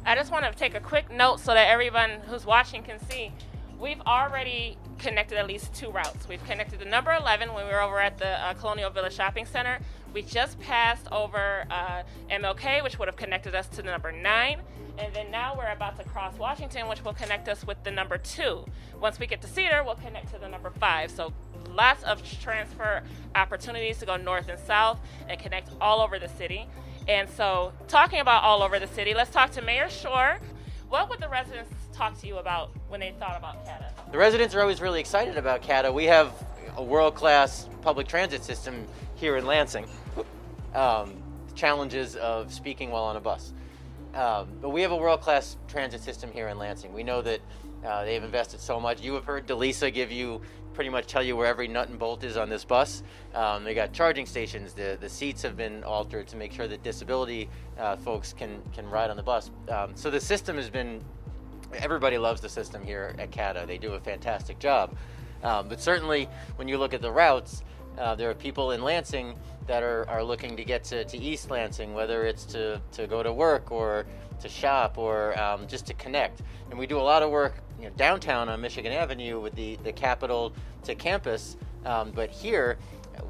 I 0.07 0.15
just 0.15 0.31
want 0.31 0.45
to 0.45 0.53
take 0.53 0.75
a 0.75 0.81
quick 0.81 1.11
note 1.11 1.41
so 1.41 1.55
that 1.55 1.69
everyone 1.69 2.21
who's 2.27 2.45
watching 2.45 2.83
can 2.83 3.01
see. 3.09 3.33
We've 3.81 4.03
already 4.03 4.77
connected 4.99 5.39
at 5.39 5.47
least 5.47 5.73
two 5.73 5.91
routes. 5.91 6.29
We've 6.29 6.45
connected 6.45 6.79
the 6.79 6.85
number 6.85 7.13
11 7.13 7.55
when 7.55 7.67
we 7.67 7.73
were 7.73 7.81
over 7.81 7.99
at 8.01 8.19
the 8.19 8.29
uh, 8.29 8.53
Colonial 8.55 8.91
Village 8.91 9.15
Shopping 9.15 9.47
Center. 9.47 9.79
We 10.13 10.21
just 10.21 10.61
passed 10.61 11.11
over 11.11 11.65
uh, 11.71 12.03
MLK, 12.31 12.83
which 12.83 12.99
would 12.99 13.09
have 13.09 13.17
connected 13.17 13.55
us 13.55 13.67
to 13.69 13.77
the 13.77 13.91
number 13.91 14.13
9. 14.13 14.61
And 14.99 15.15
then 15.15 15.31
now 15.31 15.57
we're 15.57 15.73
about 15.73 15.97
to 15.97 16.05
cross 16.05 16.37
Washington, 16.39 16.87
which 16.87 17.03
will 17.03 17.15
connect 17.15 17.49
us 17.49 17.67
with 17.67 17.83
the 17.83 17.91
number 17.91 18.19
2. 18.19 18.65
Once 19.01 19.19
we 19.19 19.27
get 19.27 19.41
to 19.41 19.49
Cedar, 19.49 19.83
we'll 19.85 19.95
connect 19.95 20.33
to 20.35 20.39
the 20.39 20.49
number 20.49 20.69
5. 20.71 21.11
So 21.11 21.33
lots 21.71 22.03
of 22.05 22.23
transfer 22.41 23.03
opportunities 23.35 23.99
to 23.99 24.07
go 24.07 24.17
north 24.17 24.51
and 24.51 24.61
south 24.61 25.01
and 25.29 25.41
connect 25.41 25.71
all 25.81 26.01
over 26.01 26.19
the 26.19 26.29
city. 26.29 26.69
And 27.07 27.29
so, 27.29 27.73
talking 27.87 28.21
about 28.21 28.45
all 28.45 28.63
over 28.63 28.79
the 28.79 28.87
city, 28.87 29.13
let's 29.13 29.31
talk 29.31 29.51
to 29.53 29.63
Mayor 29.63 29.91
Schor. 29.91 30.39
What 30.89 31.11
would 31.11 31.21
the 31.21 31.29
residents 31.29 31.71
talk 31.93 32.19
to 32.21 32.27
you 32.27 32.39
about 32.39 32.71
when 32.89 33.01
they 33.01 33.15
thought 33.19 33.37
about 33.37 33.65
CATA? 33.67 33.93
The 34.11 34.19
residents 34.19 34.55
are 34.55 34.61
always 34.61 34.81
really 34.81 35.01
excited 35.01 35.37
about 35.37 35.61
CATA. 35.61 35.93
We 35.93 36.05
have 36.05 36.33
a 36.77 36.83
world 36.83 37.15
class 37.15 37.69
public 37.83 38.09
transit 38.09 38.43
system 38.43 38.87
here 39.17 39.37
in 39.37 39.45
Lansing. 39.45 39.87
Um, 40.75 41.15
challenges 41.55 42.17
of 42.17 42.53
speaking 42.53 42.91
while 42.91 43.05
on 43.05 43.17
a 43.17 43.21
bus. 43.21 43.53
Um, 44.15 44.49
but 44.63 44.71
we 44.71 44.81
have 44.83 44.93
a 44.93 44.97
world 44.97 45.21
class 45.21 45.57
transit 45.69 46.01
system 46.01 46.33
here 46.33 46.49
in 46.49 46.59
Lansing. 46.59 46.93
We 46.93 47.03
know 47.03 47.21
that 47.23 47.41
uh, 47.85 48.05
they've 48.05 48.23
invested 48.23 48.61
so 48.61 48.81
much. 48.81 49.01
You 49.03 49.15
have 49.15 49.25
heard 49.25 49.47
Delisa 49.47 49.93
give 49.93 50.11
you 50.11 50.41
pretty 50.75 50.91
much 50.91 51.07
tell 51.07 51.23
you 51.23 51.37
where 51.37 51.47
every 51.47 51.69
nut 51.69 51.89
and 51.89 51.99
bolt 51.99 52.25
is 52.25 52.37
on 52.37 52.49
this 52.49 52.65
bus. 52.65 53.03
Um, 53.35 53.65
they 53.65 53.75
got 53.75 53.93
charging 53.93 54.27
stations. 54.27 54.75
The 54.75 54.99
the 55.01 55.09
seats 55.09 55.43
have 55.43 55.57
been 55.57 55.85
altered 55.85 56.27
to 56.29 56.37
make 56.37 56.53
sure 56.53 56.69
that 56.69 56.83
disability 56.83 57.49
uh, 57.79 57.97
folks 57.97 58.33
can 58.33 58.61
can 58.75 58.89
ride 58.91 59.11
on 59.11 59.17
the 59.17 59.23
bus. 59.23 59.51
Um, 59.69 59.93
so 59.95 60.11
the 60.11 60.21
system 60.21 60.57
has 60.57 60.71
been. 60.71 61.03
Everybody 61.77 62.19
loves 62.19 62.41
the 62.41 62.49
system 62.49 62.85
here 62.85 63.17
at 63.19 63.33
CATA. 63.33 63.65
They 63.67 63.79
do 63.79 63.95
a 63.95 64.01
fantastic 64.01 64.61
job. 64.61 64.97
Um, 65.43 65.69
but 65.69 65.81
certainly, 65.81 66.29
when 66.57 66.69
you 66.69 66.79
look 66.79 66.95
at 66.95 67.03
the 67.03 67.11
routes, 67.11 67.63
uh, 67.99 68.15
there 68.15 68.31
are 68.31 68.35
people 68.35 68.73
in 68.73 68.83
Lansing 68.83 69.35
that 69.67 69.83
are, 69.83 70.09
are 70.09 70.23
looking 70.23 70.57
to 70.57 70.65
get 70.65 70.85
to, 70.85 71.05
to 71.05 71.17
East 71.17 71.51
Lansing, 71.51 71.95
whether 71.95 72.27
it's 72.27 72.45
to, 72.47 72.81
to 72.93 73.07
go 73.07 73.23
to 73.23 73.33
work 73.33 73.71
or 73.71 74.07
to 74.45 74.49
shop 74.49 74.97
or 74.97 75.39
um, 75.41 75.67
just 75.67 75.87
to 75.87 75.95
connect. 75.95 76.43
And 76.71 76.79
we 76.79 76.87
do 76.87 76.99
a 76.99 77.03
lot 77.03 77.23
of 77.23 77.31
work 77.31 77.55
you 77.79 77.87
know, 77.87 77.95
downtown 77.97 78.49
on 78.49 78.61
Michigan 78.61 78.93
Avenue 78.93 79.41
with 79.41 79.55
the, 79.55 79.77
the 79.83 79.93
capital 79.93 80.55
to 80.85 80.95
campus. 80.95 81.57
Um, 81.85 82.13
but 82.15 82.31
here, 82.31 82.79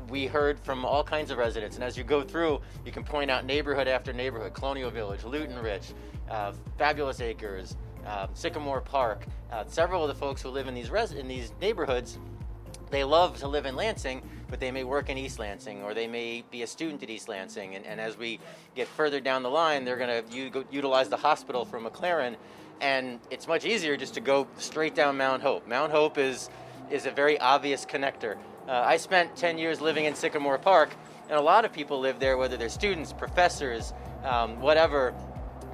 we 0.09 0.27
heard 0.27 0.59
from 0.61 0.85
all 0.85 1.03
kinds 1.03 1.31
of 1.31 1.39
residents. 1.39 1.77
And 1.77 1.85
as 1.85 1.97
you 1.97 2.05
go 2.05 2.23
through, 2.23 2.61
you 2.85 2.93
can 2.93 3.05
point 3.05 3.31
out 3.31 3.47
neighborhood 3.47 3.89
after 3.89 4.13
neighborhood 4.13 4.55
Colonial 4.55 4.91
Village, 4.91 5.25
Lewton 5.25 5.59
Ridge, 5.59 5.95
uh, 6.31 6.53
Fabulous 6.79 7.21
Acres, 7.21 7.77
uh, 8.07 8.27
Sycamore 8.35 8.81
Park. 8.81 9.25
Uh, 9.51 9.65
several 9.67 10.03
of 10.03 10.09
the 10.09 10.15
folks 10.15 10.43
who 10.43 10.51
live 10.51 10.67
in 10.67 10.75
these, 10.75 10.91
res- 10.91 11.13
in 11.13 11.29
these 11.29 11.53
neighborhoods 11.61 12.19
they 12.91 13.05
love 13.05 13.39
to 13.39 13.49
live 13.49 13.67
in 13.67 13.77
Lansing, 13.77 14.23
but 14.49 14.61
they 14.61 14.71
may 14.71 14.85
work 14.85 15.09
in 15.09 15.19
East 15.19 15.39
Lansing 15.39 15.83
or 15.83 15.95
they 15.95 16.07
may 16.07 16.45
be 16.51 16.63
a 16.63 16.67
student 16.67 17.03
at 17.03 17.11
East 17.11 17.29
Lansing. 17.29 17.75
And, 17.75 17.85
and 17.87 18.01
as 18.01 18.17
we 18.17 18.41
get 18.75 18.89
further 18.89 19.21
down 19.21 19.43
the 19.43 19.51
line, 19.51 19.85
they're 19.85 19.97
going 19.97 20.25
to 20.25 20.65
utilize 20.71 21.09
the 21.09 21.17
hospital 21.17 21.65
from 21.65 21.85
McLaren. 21.85 22.37
And 22.81 23.21
it's 23.31 23.47
much 23.47 23.65
easier 23.65 23.97
just 23.97 24.15
to 24.15 24.21
go 24.21 24.47
straight 24.59 24.95
down 24.95 25.17
Mount 25.17 25.43
Hope. 25.43 25.67
Mount 25.67 25.93
Hope 25.93 26.19
is, 26.19 26.51
is 26.91 27.07
a 27.07 27.11
very 27.11 27.39
obvious 27.39 27.85
connector. 27.87 28.37
Uh, 28.69 28.73
I 28.73 28.97
spent 28.97 29.37
10 29.37 29.59
years 29.59 29.81
living 29.81 30.07
in 30.07 30.15
Sycamore 30.15 30.59
Park, 30.59 30.95
and 31.29 31.39
a 31.39 31.43
lot 31.43 31.65
of 31.65 31.73
people 31.73 32.01
live 32.01 32.19
there, 32.19 32.37
whether 32.37 32.57
they're 32.57 32.69
students, 32.69 33.13
professors, 33.13 33.93
um, 34.25 34.61
whatever, 34.61 35.15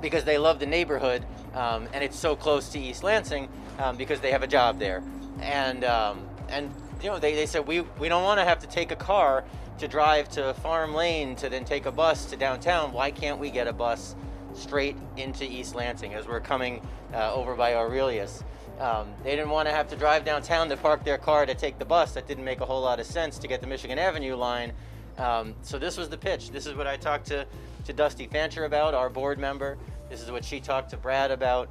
because 0.00 0.24
they 0.24 0.38
love 0.38 0.58
the 0.58 0.66
neighborhood 0.66 1.24
um, 1.54 1.88
and 1.92 2.04
it's 2.04 2.18
so 2.18 2.36
close 2.36 2.68
to 2.70 2.78
East 2.78 3.02
Lansing 3.02 3.48
um, 3.78 3.96
because 3.96 4.20
they 4.20 4.30
have 4.30 4.42
a 4.42 4.46
job 4.46 4.78
there. 4.78 5.02
And, 5.40 5.84
um, 5.84 6.26
and 6.48 6.72
you 7.02 7.10
know, 7.10 7.18
they, 7.18 7.34
they 7.34 7.46
said, 7.46 7.66
we, 7.66 7.80
we 7.98 8.08
don't 8.08 8.24
want 8.24 8.38
to 8.40 8.44
have 8.44 8.58
to 8.60 8.66
take 8.66 8.90
a 8.90 8.96
car 8.96 9.44
to 9.78 9.88
drive 9.88 10.28
to 10.30 10.54
Farm 10.54 10.94
Lane 10.94 11.34
to 11.36 11.48
then 11.48 11.64
take 11.64 11.86
a 11.86 11.92
bus 11.92 12.26
to 12.26 12.36
downtown. 12.36 12.92
Why 12.92 13.10
can't 13.10 13.38
we 13.38 13.50
get 13.50 13.66
a 13.66 13.72
bus 13.72 14.14
straight 14.54 14.96
into 15.16 15.44
East 15.44 15.74
Lansing 15.74 16.14
as 16.14 16.26
we're 16.26 16.40
coming 16.40 16.86
uh, 17.14 17.32
over 17.32 17.54
by 17.54 17.74
Aurelius? 17.74 18.44
Um, 18.78 19.12
they 19.22 19.36
didn't 19.36 19.50
want 19.50 19.68
to 19.68 19.74
have 19.74 19.88
to 19.88 19.96
drive 19.96 20.24
downtown 20.24 20.68
to 20.70 20.76
park 20.76 21.04
their 21.04 21.18
car 21.18 21.44
to 21.46 21.54
take 21.54 21.78
the 21.78 21.84
bus. 21.84 22.12
That 22.12 22.26
didn't 22.26 22.44
make 22.44 22.60
a 22.60 22.66
whole 22.66 22.80
lot 22.80 22.98
of 22.98 23.06
sense 23.06 23.38
to 23.38 23.48
get 23.48 23.60
the 23.60 23.66
Michigan 23.66 23.98
Avenue 23.98 24.36
line. 24.36 24.72
Um, 25.18 25.54
so 25.62 25.78
this 25.78 25.96
was 25.96 26.08
the 26.08 26.16
pitch. 26.16 26.50
This 26.50 26.66
is 26.66 26.74
what 26.74 26.86
I 26.86 26.96
talked 26.96 27.26
to, 27.26 27.46
to 27.84 27.92
Dusty 27.92 28.26
Fancher 28.26 28.64
about, 28.64 28.94
our 28.94 29.10
board 29.10 29.38
member. 29.38 29.76
This 30.08 30.22
is 30.22 30.30
what 30.30 30.44
she 30.44 30.60
talked 30.60 30.90
to 30.90 30.96
Brad 30.96 31.30
about, 31.30 31.70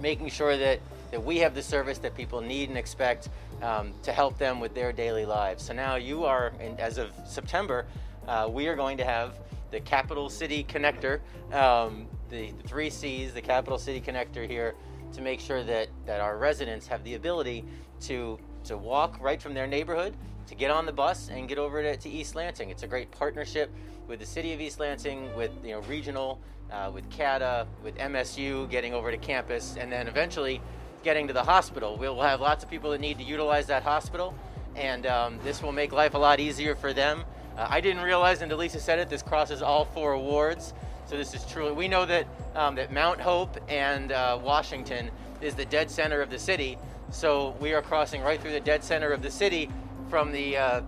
making 0.00 0.28
sure 0.28 0.56
that, 0.56 0.80
that 1.10 1.22
we 1.22 1.38
have 1.38 1.54
the 1.54 1.62
service 1.62 1.98
that 1.98 2.14
people 2.14 2.42
need 2.42 2.68
and 2.68 2.76
expect 2.76 3.30
um, 3.64 3.94
to 4.02 4.12
help 4.12 4.36
them 4.36 4.60
with 4.60 4.74
their 4.74 4.92
daily 4.92 5.24
lives. 5.24 5.64
So 5.64 5.72
now 5.72 5.96
you 5.96 6.24
are, 6.24 6.52
in, 6.60 6.78
as 6.78 6.98
of 6.98 7.10
September, 7.26 7.86
uh, 8.28 8.46
we 8.50 8.68
are 8.68 8.76
going 8.76 8.98
to 8.98 9.04
have 9.04 9.38
the 9.70 9.80
Capital 9.80 10.28
City 10.28 10.64
Connector, 10.64 11.20
um, 11.52 12.06
the, 12.28 12.50
the 12.50 12.68
three 12.68 12.90
C's, 12.90 13.32
the 13.32 13.40
Capital 13.40 13.78
City 13.78 14.00
Connector 14.00 14.46
here, 14.46 14.74
to 15.14 15.22
make 15.22 15.40
sure 15.40 15.62
that, 15.64 15.88
that 16.04 16.20
our 16.20 16.36
residents 16.36 16.86
have 16.86 17.02
the 17.04 17.14
ability 17.14 17.64
to, 18.02 18.38
to 18.64 18.76
walk 18.76 19.18
right 19.20 19.40
from 19.40 19.54
their 19.54 19.66
neighborhood, 19.66 20.14
to 20.46 20.54
get 20.54 20.70
on 20.70 20.84
the 20.84 20.92
bus 20.92 21.30
and 21.30 21.48
get 21.48 21.56
over 21.56 21.82
to, 21.82 21.96
to 21.96 22.08
East 22.08 22.34
Lansing. 22.34 22.68
It's 22.68 22.82
a 22.82 22.86
great 22.86 23.10
partnership 23.12 23.72
with 24.06 24.20
the 24.20 24.26
city 24.26 24.52
of 24.52 24.60
East 24.60 24.78
Lansing, 24.78 25.34
with 25.34 25.50
you 25.64 25.72
know 25.72 25.80
regional, 25.82 26.38
uh, 26.70 26.90
with 26.92 27.08
CATA, 27.08 27.66
with 27.82 27.96
MSU 27.96 28.68
getting 28.68 28.92
over 28.92 29.10
to 29.10 29.16
campus, 29.16 29.76
and 29.78 29.90
then 29.90 30.06
eventually 30.06 30.60
getting 31.04 31.28
to 31.28 31.32
the 31.32 31.44
hospital. 31.44 31.96
We'll 31.96 32.20
have 32.22 32.40
lots 32.40 32.64
of 32.64 32.70
people 32.70 32.90
that 32.90 33.00
need 33.00 33.18
to 33.18 33.24
utilize 33.24 33.66
that 33.66 33.82
hospital, 33.82 34.34
and 34.74 35.06
um, 35.06 35.38
this 35.44 35.62
will 35.62 35.70
make 35.70 35.92
life 35.92 36.14
a 36.14 36.18
lot 36.18 36.40
easier 36.40 36.74
for 36.74 36.92
them. 36.92 37.22
Uh, 37.56 37.66
I 37.70 37.80
didn't 37.80 38.02
realize, 38.02 38.42
and 38.42 38.50
Delisa 38.50 38.80
said 38.80 38.98
it, 38.98 39.08
this 39.08 39.22
crosses 39.22 39.62
all 39.62 39.84
four 39.84 40.18
wards. 40.18 40.72
So 41.06 41.16
this 41.16 41.34
is 41.34 41.44
truly, 41.44 41.72
we 41.72 41.86
know 41.86 42.06
that, 42.06 42.26
um, 42.56 42.74
that 42.76 42.90
Mount 42.92 43.20
Hope 43.20 43.58
and 43.68 44.10
uh, 44.10 44.40
Washington 44.42 45.10
is 45.42 45.54
the 45.54 45.66
dead 45.66 45.90
center 45.90 46.22
of 46.22 46.30
the 46.30 46.38
city. 46.38 46.78
So 47.10 47.54
we 47.60 47.74
are 47.74 47.82
crossing 47.82 48.22
right 48.22 48.40
through 48.40 48.52
the 48.52 48.60
dead 48.60 48.82
center 48.82 49.12
of 49.12 49.22
the 49.22 49.30
city 49.30 49.68
from 50.08 50.32
the, 50.32 50.56
uh, 50.56 50.80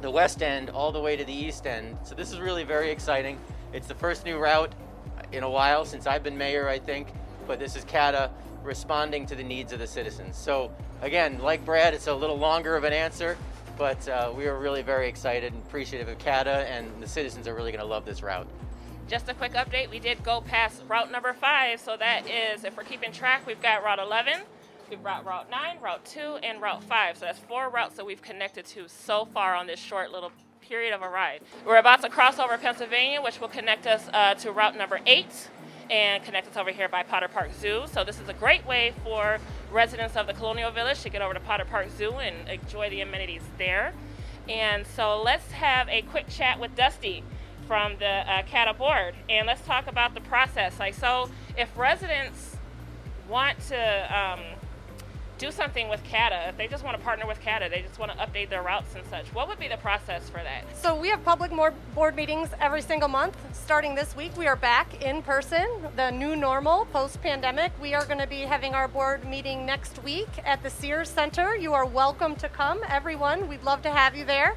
the 0.00 0.10
west 0.10 0.42
end 0.42 0.68
all 0.70 0.90
the 0.90 1.00
way 1.00 1.16
to 1.16 1.24
the 1.24 1.32
east 1.32 1.66
end. 1.66 1.96
So 2.02 2.16
this 2.16 2.32
is 2.32 2.40
really 2.40 2.64
very 2.64 2.90
exciting. 2.90 3.38
It's 3.72 3.86
the 3.86 3.94
first 3.94 4.24
new 4.24 4.38
route 4.38 4.72
in 5.30 5.44
a 5.44 5.50
while 5.50 5.84
since 5.84 6.06
I've 6.06 6.24
been 6.24 6.36
mayor, 6.36 6.68
I 6.68 6.80
think, 6.80 7.06
but 7.46 7.60
this 7.60 7.76
is 7.76 7.84
CATA 7.84 8.30
responding 8.64 9.26
to 9.26 9.34
the 9.34 9.42
needs 9.42 9.72
of 9.72 9.78
the 9.78 9.86
citizens. 9.86 10.36
So 10.36 10.70
again, 11.00 11.38
like 11.38 11.64
Brad, 11.64 11.94
it's 11.94 12.06
a 12.06 12.14
little 12.14 12.38
longer 12.38 12.76
of 12.76 12.84
an 12.84 12.92
answer, 12.92 13.36
but 13.78 14.06
uh, 14.08 14.32
we 14.36 14.46
are 14.46 14.58
really 14.58 14.82
very 14.82 15.08
excited 15.08 15.52
and 15.52 15.62
appreciative 15.62 16.08
of 16.08 16.18
CATA, 16.18 16.70
and 16.70 16.88
the 17.00 17.08
citizens 17.08 17.48
are 17.48 17.54
really 17.54 17.72
going 17.72 17.82
to 17.82 17.86
love 17.86 18.04
this 18.04 18.22
route. 18.22 18.46
Just 19.08 19.28
a 19.28 19.34
quick 19.34 19.52
update, 19.52 19.90
we 19.90 19.98
did 19.98 20.22
go 20.22 20.40
past 20.40 20.82
route 20.88 21.10
number 21.10 21.32
five, 21.32 21.80
so 21.80 21.96
that 21.96 22.28
is, 22.28 22.64
if 22.64 22.76
we're 22.76 22.84
keeping 22.84 23.12
track, 23.12 23.46
we've 23.46 23.60
got 23.60 23.82
route 23.82 23.98
11, 23.98 24.40
we've 24.88 25.02
got 25.02 25.26
route 25.26 25.50
9, 25.50 25.78
route 25.82 26.04
2, 26.04 26.38
and 26.42 26.62
route 26.62 26.82
5. 26.84 27.18
So 27.18 27.26
that's 27.26 27.38
four 27.38 27.68
routes 27.68 27.96
that 27.96 28.06
we've 28.06 28.22
connected 28.22 28.64
to 28.66 28.88
so 28.88 29.24
far 29.24 29.54
on 29.54 29.66
this 29.66 29.80
short 29.80 30.12
little 30.12 30.32
period 30.60 30.94
of 30.94 31.02
a 31.02 31.08
ride. 31.08 31.40
We're 31.66 31.76
about 31.76 32.00
to 32.02 32.08
cross 32.08 32.38
over 32.38 32.56
Pennsylvania, 32.56 33.20
which 33.20 33.40
will 33.40 33.48
connect 33.48 33.86
us 33.86 34.08
uh, 34.12 34.34
to 34.36 34.52
route 34.52 34.76
number 34.76 35.00
8, 35.04 35.26
and 35.90 36.22
connect 36.24 36.48
us 36.48 36.56
over 36.56 36.70
here 36.70 36.88
by 36.88 37.02
Potter 37.02 37.28
Park 37.28 37.50
Zoo. 37.60 37.84
So 37.92 38.04
this 38.04 38.20
is 38.20 38.28
a 38.28 38.34
great 38.34 38.66
way 38.66 38.94
for 39.04 39.38
residents 39.70 40.16
of 40.16 40.26
the 40.26 40.34
Colonial 40.34 40.70
Village 40.70 41.02
to 41.02 41.08
get 41.08 41.22
over 41.22 41.34
to 41.34 41.40
Potter 41.40 41.64
Park 41.64 41.88
Zoo 41.96 42.12
and 42.14 42.48
enjoy 42.48 42.90
the 42.90 43.00
amenities 43.00 43.42
there. 43.58 43.92
And 44.48 44.86
so 44.86 45.22
let's 45.22 45.50
have 45.52 45.88
a 45.88 46.02
quick 46.02 46.28
chat 46.28 46.58
with 46.58 46.74
Dusty 46.74 47.22
from 47.66 47.96
the 47.98 48.06
uh, 48.06 48.72
board, 48.72 49.14
and 49.28 49.46
let's 49.46 49.64
talk 49.64 49.86
about 49.86 50.14
the 50.14 50.20
process. 50.20 50.78
Like, 50.78 50.94
so 50.94 51.30
if 51.56 51.76
residents 51.78 52.56
want 53.28 53.58
to 53.68 54.20
um, 54.20 54.40
do 55.42 55.50
something 55.50 55.88
with 55.88 56.02
CATA, 56.04 56.50
if 56.50 56.56
they 56.56 56.68
just 56.68 56.84
want 56.84 56.96
to 56.96 57.02
partner 57.02 57.26
with 57.26 57.40
CATA, 57.40 57.68
they 57.68 57.82
just 57.82 57.98
want 57.98 58.12
to 58.12 58.18
update 58.18 58.48
their 58.48 58.62
routes 58.62 58.94
and 58.94 59.04
such, 59.06 59.26
what 59.34 59.48
would 59.48 59.58
be 59.58 59.66
the 59.66 59.76
process 59.78 60.30
for 60.30 60.36
that? 60.38 60.62
So 60.76 60.94
we 60.94 61.08
have 61.08 61.24
public 61.24 61.50
board 61.96 62.14
meetings 62.14 62.50
every 62.60 62.80
single 62.80 63.08
month. 63.08 63.36
Starting 63.52 63.96
this 63.96 64.14
week, 64.14 64.36
we 64.36 64.46
are 64.46 64.54
back 64.54 65.02
in 65.02 65.20
person, 65.20 65.66
the 65.96 66.12
new 66.12 66.36
normal 66.36 66.84
post-pandemic. 66.92 67.72
We 67.82 67.92
are 67.92 68.04
going 68.04 68.20
to 68.20 68.26
be 68.28 68.42
having 68.42 68.76
our 68.76 68.86
board 68.86 69.24
meeting 69.24 69.66
next 69.66 70.00
week 70.04 70.28
at 70.44 70.62
the 70.62 70.70
Sears 70.70 71.08
Center. 71.08 71.56
You 71.56 71.72
are 71.72 71.86
welcome 71.86 72.36
to 72.36 72.48
come, 72.48 72.78
everyone. 72.88 73.48
We'd 73.48 73.64
love 73.64 73.82
to 73.82 73.90
have 73.90 74.14
you 74.14 74.24
there. 74.24 74.54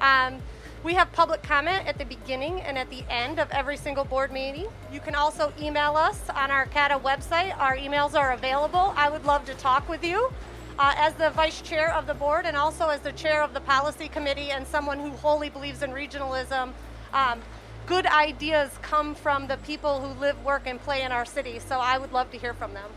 Um, 0.00 0.38
we 0.84 0.94
have 0.94 1.12
public 1.12 1.42
comment 1.42 1.86
at 1.86 1.96
the 1.98 2.04
beginning 2.04 2.60
and 2.62 2.76
at 2.76 2.90
the 2.90 3.04
end 3.08 3.38
of 3.38 3.50
every 3.52 3.76
single 3.76 4.04
board 4.04 4.32
meeting. 4.32 4.66
You 4.92 5.00
can 5.00 5.14
also 5.14 5.52
email 5.60 5.96
us 5.96 6.20
on 6.30 6.50
our 6.50 6.66
CATA 6.66 6.98
website. 6.98 7.56
Our 7.58 7.76
emails 7.76 8.14
are 8.14 8.32
available. 8.32 8.92
I 8.96 9.08
would 9.08 9.24
love 9.24 9.44
to 9.46 9.54
talk 9.54 9.88
with 9.88 10.04
you. 10.04 10.32
Uh, 10.78 10.94
as 10.96 11.14
the 11.14 11.30
vice 11.30 11.60
chair 11.60 11.92
of 11.94 12.06
the 12.06 12.14
board 12.14 12.46
and 12.46 12.56
also 12.56 12.88
as 12.88 13.00
the 13.00 13.12
chair 13.12 13.42
of 13.42 13.54
the 13.54 13.60
policy 13.60 14.08
committee 14.08 14.50
and 14.50 14.66
someone 14.66 14.98
who 14.98 15.10
wholly 15.10 15.50
believes 15.50 15.82
in 15.82 15.90
regionalism, 15.90 16.72
um, 17.12 17.40
good 17.86 18.06
ideas 18.06 18.70
come 18.80 19.14
from 19.14 19.46
the 19.46 19.58
people 19.58 20.00
who 20.00 20.18
live, 20.18 20.42
work, 20.44 20.62
and 20.66 20.80
play 20.80 21.02
in 21.02 21.12
our 21.12 21.26
city. 21.26 21.58
So 21.60 21.78
I 21.78 21.98
would 21.98 22.12
love 22.12 22.30
to 22.32 22.38
hear 22.38 22.54
from 22.54 22.74
them. 22.74 22.90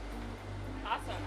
Awesome. 0.87 1.21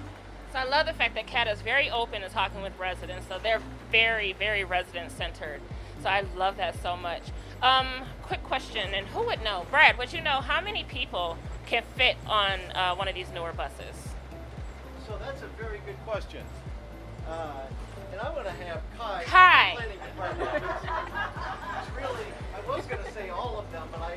So 0.53 0.59
I 0.59 0.64
love 0.64 0.87
the 0.87 0.94
fact 0.94 1.14
that 1.14 1.27
CATA 1.27 1.53
is 1.53 1.61
very 1.61 1.90
open 1.90 2.23
to 2.23 2.29
talking 2.31 2.62
with 2.62 2.77
residents. 2.81 3.29
So 3.29 3.38
they're 3.40 3.62
very, 3.92 4.33
very 4.33 4.64
resident 4.64 5.12
centered. 5.12 5.61
So 6.03 6.09
I 6.09 6.25
love 6.37 6.57
that 6.59 6.81
so 6.83 6.97
much. 6.97 7.23
Um, 7.63 7.87
quick 8.23 8.43
question, 8.45 8.95
and 8.95 9.07
who 9.09 9.25
would 9.27 9.43
know? 9.43 9.67
Brad, 9.71 9.99
would 9.99 10.13
you 10.13 10.21
know 10.21 10.41
how 10.41 10.61
many 10.61 10.85
people 10.85 11.37
can 11.67 11.83
fit 11.97 12.17
on 12.27 12.61
uh, 12.75 12.95
one 12.95 13.09
of 13.09 13.15
these 13.15 13.31
newer 13.33 13.53
buses? 13.53 13.97
So 15.07 15.19
that's 15.19 15.43
a 15.43 15.49
very 15.61 15.81
good 15.87 15.97
question. 16.07 16.45
Uh, 17.29 17.63
and 18.13 18.21
I 18.21 18.31
want 18.31 18.47
to 18.47 18.53
have 18.53 18.81
Kai. 18.97 19.25
Kai. 19.25 19.75
Planning 19.77 19.99
department. 19.99 20.51
it's 20.55 21.97
really, 21.97 22.27
I 22.55 22.69
was 22.69 22.87
going 22.87 23.05
to 23.05 23.13
say 23.13 23.29
all 23.29 23.59
of 23.59 23.71
them, 23.73 23.87
but 23.91 24.01
I 24.01 24.17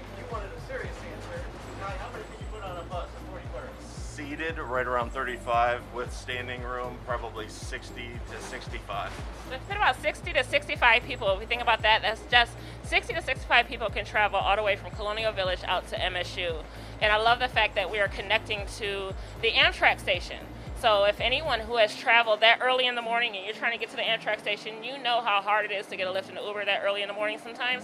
Right 4.60 4.86
around 4.86 5.12
35 5.12 5.82
with 5.94 6.12
standing 6.14 6.62
room, 6.64 6.98
probably 7.06 7.48
60 7.48 7.94
to 8.32 8.44
65. 8.44 9.12
So 9.48 9.56
it's 9.56 9.66
about 9.70 10.02
60 10.02 10.34
to 10.34 10.44
65 10.44 11.04
people. 11.04 11.30
If 11.32 11.40
we 11.40 11.46
think 11.46 11.62
about 11.62 11.82
that, 11.84 12.02
that's 12.02 12.22
just 12.30 12.52
60 12.84 13.14
to 13.14 13.22
65 13.22 13.68
people 13.68 13.90
can 13.90 14.04
travel 14.04 14.40
all 14.40 14.56
the 14.56 14.64
way 14.64 14.76
from 14.76 14.92
Colonial 14.92 15.32
Village 15.32 15.60
out 15.66 15.88
to 15.90 15.96
MSU. 15.96 16.64
And 17.02 17.14
I 17.14 17.18
love 17.18 17.40
the 17.40 17.48
fact 17.48 17.76
that 17.76 17.92
we 17.92 18.00
are 18.00 18.10
connecting 18.10 18.66
to 18.78 19.14
the 19.42 19.52
Amtrak 19.52 20.00
station. 20.00 20.40
So 20.80 21.06
if 21.06 21.22
anyone 21.22 21.62
who 21.62 21.78
has 21.78 21.96
traveled 21.96 22.42
that 22.42 22.60
early 22.62 22.88
in 22.88 22.96
the 22.96 23.02
morning 23.02 23.36
and 23.36 23.46
you're 23.46 23.56
trying 23.56 23.74
to 23.74 23.80
get 23.80 23.90
to 23.92 23.96
the 23.96 24.02
Amtrak 24.02 24.40
station, 24.40 24.84
you 24.84 24.98
know 24.98 25.22
how 25.22 25.42
hard 25.42 25.66
it 25.66 25.72
is 25.72 25.86
to 25.88 25.96
get 25.96 26.08
a 26.08 26.12
lift 26.12 26.30
in 26.30 26.36
Uber 26.36 26.66
that 26.66 26.82
early 26.84 27.02
in 27.02 27.08
the 27.08 27.14
morning 27.14 27.40
sometimes. 27.42 27.84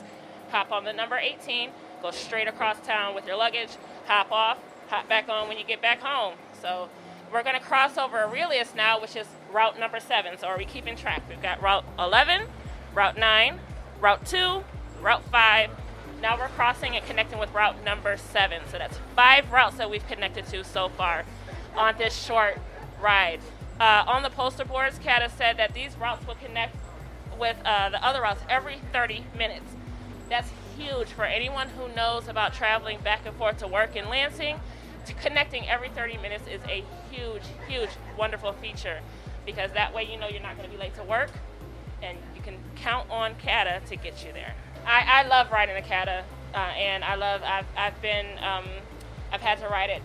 Hop 0.50 0.72
on 0.72 0.84
the 0.84 0.94
number 0.94 1.18
18, 1.18 1.70
go 2.02 2.12
straight 2.12 2.48
across 2.48 2.80
town 2.86 3.16
with 3.16 3.26
your 3.26 3.38
luggage, 3.38 3.70
hop 4.06 4.32
off, 4.32 4.58
hop 4.88 5.08
back 5.08 5.30
on 5.30 5.48
when 5.48 5.58
you 5.58 5.64
get 5.64 5.82
back 5.82 6.02
home. 6.02 6.34
So 6.62 6.89
we're 7.32 7.43
going 7.43 7.56
to 7.56 7.62
cross 7.62 7.98
over 7.98 8.17
Aurelius 8.17 8.74
now, 8.76 9.00
which 9.00 9.15
is 9.15 9.28
route 9.52 9.80
number 9.80 10.00
seven. 10.00 10.38
So 10.38 10.48
are 10.48 10.58
we 10.58 10.65
keeping 10.65 10.96
track? 10.96 11.24
We've 11.30 11.41
got 11.41 11.62
route 11.62 11.86
11, 12.00 12.48
route 12.93 13.17
9, 13.17 13.60
route 14.00 14.26
2, 14.26 14.63
route 15.02 15.24
5. 15.26 15.70
Now 16.22 16.38
we're 16.38 16.48
crossing 16.50 16.96
and 16.96 17.06
connecting 17.06 17.38
with 17.38 17.54
route 17.54 17.84
number 17.84 18.17
seven. 18.17 18.62
So 18.72 18.78
that's 18.78 18.98
five 19.15 19.52
routes 19.52 19.78
that 19.78 19.89
we've 19.89 20.06
connected 20.08 20.48
to 20.48 20.63
so 20.63 20.89
far 20.89 21.26
on 21.76 21.96
this 21.98 22.15
short 22.15 22.58
ride. 23.02 23.39
Uh, 23.80 24.04
on 24.08 24.24
the 24.24 24.30
poster 24.32 24.65
boards, 24.65 24.98
CATA 24.98 25.30
said 25.30 25.58
that 25.58 25.76
these 25.76 25.96
routes 25.98 26.26
will 26.26 26.36
connect 26.36 26.76
with 27.39 27.58
uh, 27.63 27.89
the 27.89 28.04
other 28.04 28.22
routes 28.22 28.41
every 28.50 28.80
30 28.91 29.26
minutes. 29.38 29.65
That's 30.28 30.50
huge 30.76 31.10
for 31.10 31.24
anyone 31.24 31.70
who 31.70 31.93
knows 31.96 32.28
about 32.28 32.54
traveling 32.54 33.00
back 33.02 33.28
and 33.28 33.36
forth 33.36 33.58
to 33.60 33.67
work 33.67 33.96
in 33.96 34.10
Lansing 34.10 34.60
connecting 35.13 35.67
every 35.70 35.89
30 35.89 36.17
minutes 36.17 36.43
is 36.48 36.62
a 36.70 36.84
huge, 37.12 37.43
huge, 37.67 37.89
wonderful 38.17 38.54
feature 38.54 39.00
because 39.46 39.72
that 39.72 39.93
way 39.93 40.04
you 40.04 40.17
know 40.20 40.28
you're 40.28 40.41
not 40.41 40.58
going 40.58 40.70
to 40.70 40.76
be 40.76 40.80
late 40.82 40.96
to 40.96 41.04
work 41.04 41.32
and 42.02 42.17
you 42.36 42.41
can 42.41 42.58
count 42.76 43.10
on 43.10 43.36
CATA 43.36 43.82
to 43.88 43.96
get 43.96 44.26
you 44.26 44.32
there. 44.34 44.54
I, 44.86 45.24
I 45.24 45.28
love 45.28 45.52
riding 45.52 45.76
the 45.76 45.82
CATA 45.82 46.24
uh, 46.54 46.58
and 46.58 47.04
I 47.04 47.15
love, 47.15 47.41
I've, 47.43 47.65
I've 47.76 48.02
been, 48.02 48.26
um, 48.39 48.65
I've 49.32 49.41
had 49.41 49.60
to 49.60 49.67
ride 49.67 49.89
it, 49.89 50.02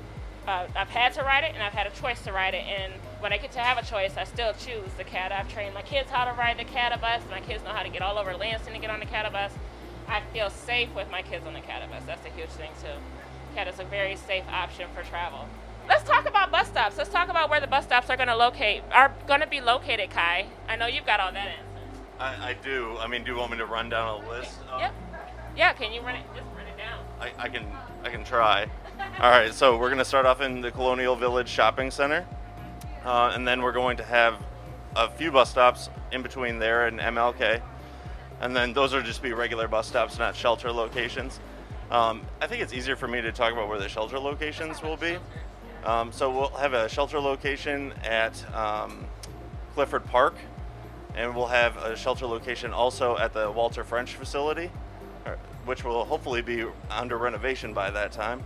uh, 0.46 0.66
I've 0.74 0.88
had 0.88 1.12
to 1.14 1.22
ride 1.22 1.44
it 1.44 1.52
and 1.54 1.62
I've 1.62 1.72
had 1.72 1.86
a 1.86 1.90
choice 1.90 2.22
to 2.22 2.32
ride 2.32 2.54
it 2.54 2.64
and 2.64 2.92
when 3.20 3.32
I 3.32 3.38
get 3.38 3.52
to 3.52 3.60
have 3.60 3.78
a 3.78 3.86
choice, 3.86 4.16
I 4.16 4.24
still 4.24 4.52
choose 4.54 4.92
the 4.98 5.04
CATA. 5.04 5.38
I've 5.38 5.52
trained 5.52 5.74
my 5.74 5.82
kids 5.82 6.10
how 6.10 6.24
to 6.24 6.32
ride 6.32 6.58
the 6.58 6.64
CATA 6.64 6.98
bus. 6.98 7.22
My 7.30 7.40
kids 7.40 7.62
know 7.62 7.70
how 7.70 7.84
to 7.84 7.88
get 7.88 8.02
all 8.02 8.18
over 8.18 8.34
Lansing 8.36 8.74
to 8.74 8.80
get 8.80 8.90
on 8.90 8.98
the 8.98 9.06
CATA 9.06 9.30
bus. 9.30 9.52
I 10.08 10.20
feel 10.32 10.50
safe 10.50 10.92
with 10.94 11.08
my 11.10 11.22
kids 11.22 11.46
on 11.46 11.54
the 11.54 11.60
CATA 11.60 11.88
bus. 11.88 12.02
That's 12.04 12.26
a 12.26 12.30
huge 12.30 12.50
thing 12.50 12.70
too. 12.82 13.21
CATA 13.54 13.70
is 13.70 13.78
a 13.78 13.84
very 13.84 14.16
safe 14.16 14.44
option 14.48 14.88
for 14.94 15.02
travel. 15.02 15.46
Let's 15.88 16.04
talk 16.04 16.28
about 16.28 16.50
bus 16.50 16.68
stops. 16.68 16.96
Let's 16.96 17.10
talk 17.10 17.28
about 17.28 17.50
where 17.50 17.60
the 17.60 17.66
bus 17.66 17.84
stops 17.84 18.08
are 18.08 18.16
going 18.16 18.28
to 18.28 18.36
locate. 18.36 18.82
Are 18.92 19.12
going 19.26 19.40
to 19.40 19.46
be 19.46 19.60
located, 19.60 20.10
Kai. 20.10 20.46
I 20.68 20.76
know 20.76 20.86
you've 20.86 21.06
got 21.06 21.20
all 21.20 21.32
that 21.32 21.48
answers. 21.48 22.00
I, 22.18 22.50
I 22.50 22.52
do. 22.54 22.96
I 22.98 23.08
mean, 23.08 23.24
do 23.24 23.32
you 23.32 23.38
want 23.38 23.50
me 23.50 23.58
to 23.58 23.66
run 23.66 23.88
down 23.88 24.22
a 24.22 24.28
list? 24.28 24.54
Yep. 24.78 24.94
Yeah. 25.56 25.72
Can 25.72 25.92
you 25.92 26.00
run 26.02 26.16
it? 26.16 26.24
Just 26.34 26.46
run 26.56 26.66
it 26.66 26.78
down. 26.78 27.04
I, 27.20 27.32
I 27.44 27.48
can. 27.48 27.66
I 28.04 28.10
can 28.10 28.24
try. 28.24 28.66
all 29.20 29.30
right. 29.30 29.52
So 29.52 29.76
we're 29.76 29.88
going 29.88 29.98
to 29.98 30.04
start 30.04 30.24
off 30.24 30.40
in 30.40 30.60
the 30.60 30.70
Colonial 30.70 31.16
Village 31.16 31.48
Shopping 31.48 31.90
Center, 31.90 32.26
uh, 33.04 33.32
and 33.34 33.46
then 33.46 33.60
we're 33.62 33.72
going 33.72 33.96
to 33.96 34.04
have 34.04 34.40
a 34.96 35.10
few 35.10 35.32
bus 35.32 35.50
stops 35.50 35.90
in 36.12 36.22
between 36.22 36.58
there 36.58 36.86
and 36.86 37.00
MLK, 37.00 37.60
and 38.40 38.54
then 38.54 38.72
those 38.72 38.94
are 38.94 39.02
just 39.02 39.22
be 39.22 39.32
regular 39.32 39.66
bus 39.66 39.88
stops, 39.88 40.18
not 40.18 40.36
shelter 40.36 40.70
locations. 40.70 41.40
Um, 41.92 42.22
I 42.40 42.46
think 42.46 42.62
it's 42.62 42.72
easier 42.72 42.96
for 42.96 43.06
me 43.06 43.20
to 43.20 43.32
talk 43.32 43.52
about 43.52 43.68
where 43.68 43.78
the 43.78 43.86
shelter 43.86 44.18
locations 44.18 44.82
will 44.82 44.96
be. 44.96 45.18
Um, 45.84 46.10
so 46.10 46.30
we'll 46.30 46.48
have 46.48 46.72
a 46.72 46.88
shelter 46.88 47.20
location 47.20 47.92
at 48.02 48.32
um, 48.54 49.04
Clifford 49.74 50.06
Park, 50.06 50.34
and 51.14 51.36
we'll 51.36 51.48
have 51.48 51.76
a 51.76 51.94
shelter 51.94 52.24
location 52.24 52.72
also 52.72 53.18
at 53.18 53.34
the 53.34 53.50
Walter 53.50 53.84
French 53.84 54.14
facility, 54.14 54.70
which 55.66 55.84
will 55.84 56.06
hopefully 56.06 56.40
be 56.40 56.64
under 56.90 57.18
renovation 57.18 57.74
by 57.74 57.90
that 57.90 58.10
time. 58.10 58.42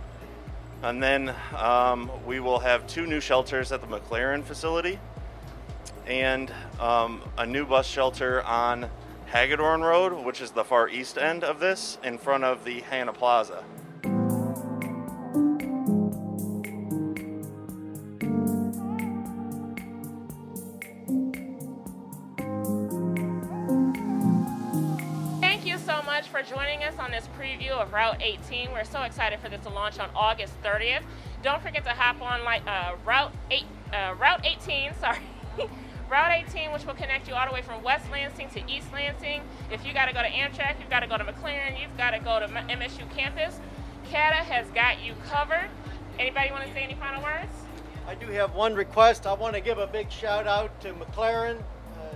And 0.83 1.01
then 1.01 1.33
um, 1.55 2.11
we 2.25 2.41
will 2.41 2.59
have 2.59 2.85
two 2.85 3.07
new 3.07 3.21
shelters 3.21 3.71
at 3.71 3.79
the 3.79 3.87
McLaren 3.87 4.43
facility 4.43 4.99
and 6.05 6.51
um, 6.81 7.21
a 7.37 7.45
new 7.45 7.65
bus 7.65 7.87
shelter 7.87 8.43
on 8.43 8.89
Hagedorn 9.27 9.81
Road, 9.81 10.25
which 10.25 10.39
is 10.39 10.51
the 10.51 10.63
far 10.63 10.87
east 10.87 11.17
end 11.17 11.43
of 11.43 11.59
this, 11.59 11.97
in 12.01 12.17
front 12.17 12.45
of 12.45 12.63
the 12.63 12.79
Hannah 12.79 13.11
Plaza. 13.11 13.63
Thank 25.41 25.65
you 25.65 25.77
so 25.77 26.01
much 26.03 26.29
for 26.29 26.41
joining 26.41 26.83
us 26.83 26.97
on 26.97 27.11
this 27.11 27.27
preview 27.37 27.71
of 27.71 27.91
Route 27.91 28.21
18. 28.21 28.71
We're 28.71 28.85
so 28.85 29.01
excited 29.01 29.39
for 29.41 29.49
this 29.49 29.61
to 29.63 29.69
launch 29.69 29.99
on 29.99 30.09
August 30.15 30.53
30th. 30.63 31.03
Don't 31.43 31.61
forget 31.61 31.83
to 31.83 31.91
hop 31.91 32.21
on 32.21 32.45
like 32.45 32.65
uh, 32.65 32.95
Route 33.05 33.33
8, 33.51 33.63
uh, 33.91 34.15
Route 34.17 34.45
18. 34.45 34.93
Sorry. 35.01 35.19
Route 36.09 36.45
18, 36.47 36.71
which 36.71 36.85
will 36.85 36.93
connect 36.93 37.27
you 37.27 37.33
all 37.33 37.45
the 37.47 37.53
way 37.53 37.61
from 37.61 37.83
West 37.83 38.09
Lansing 38.11 38.49
to 38.51 38.71
East 38.71 38.87
Lansing. 38.93 39.41
If 39.69 39.85
you 39.85 39.93
got 39.93 40.05
to 40.05 40.13
go 40.13 40.21
to 40.21 40.29
Amtrak, 40.29 40.79
you've 40.79 40.89
got 40.89 41.01
to 41.01 41.07
go 41.07 41.17
to 41.17 41.25
McLaren, 41.25 41.79
you've 41.81 41.97
got 41.97 42.11
to 42.11 42.19
go 42.19 42.39
to 42.39 42.47
MSU 42.47 43.09
campus. 43.15 43.59
CATA 44.09 44.37
has 44.37 44.67
got 44.67 45.03
you 45.03 45.13
covered. 45.27 45.69
Anybody 46.17 46.49
want 46.51 46.65
to 46.65 46.73
say 46.73 46.83
any 46.83 46.95
final 46.95 47.21
words? 47.21 47.51
I 48.07 48.15
do 48.15 48.27
have 48.27 48.55
one 48.55 48.73
request. 48.73 49.27
I 49.27 49.33
want 49.33 49.55
to 49.55 49.61
give 49.61 49.79
a 49.79 49.87
big 49.87 50.09
shout 50.09 50.47
out 50.47 50.79
to 50.81 50.93
McLaren 50.93 51.57
uh, 51.57 52.15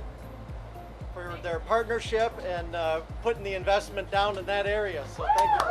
for 1.14 1.38
their 1.44 1.60
partnership 1.60 2.32
and 2.46 2.74
uh, 2.74 3.02
putting 3.22 3.44
the 3.44 3.56
investment 3.56 4.10
down 4.10 4.38
in 4.38 4.46
that 4.46 4.66
area. 4.66 5.04
So 5.18 5.26
thank 5.38 5.62
you. 5.62 5.68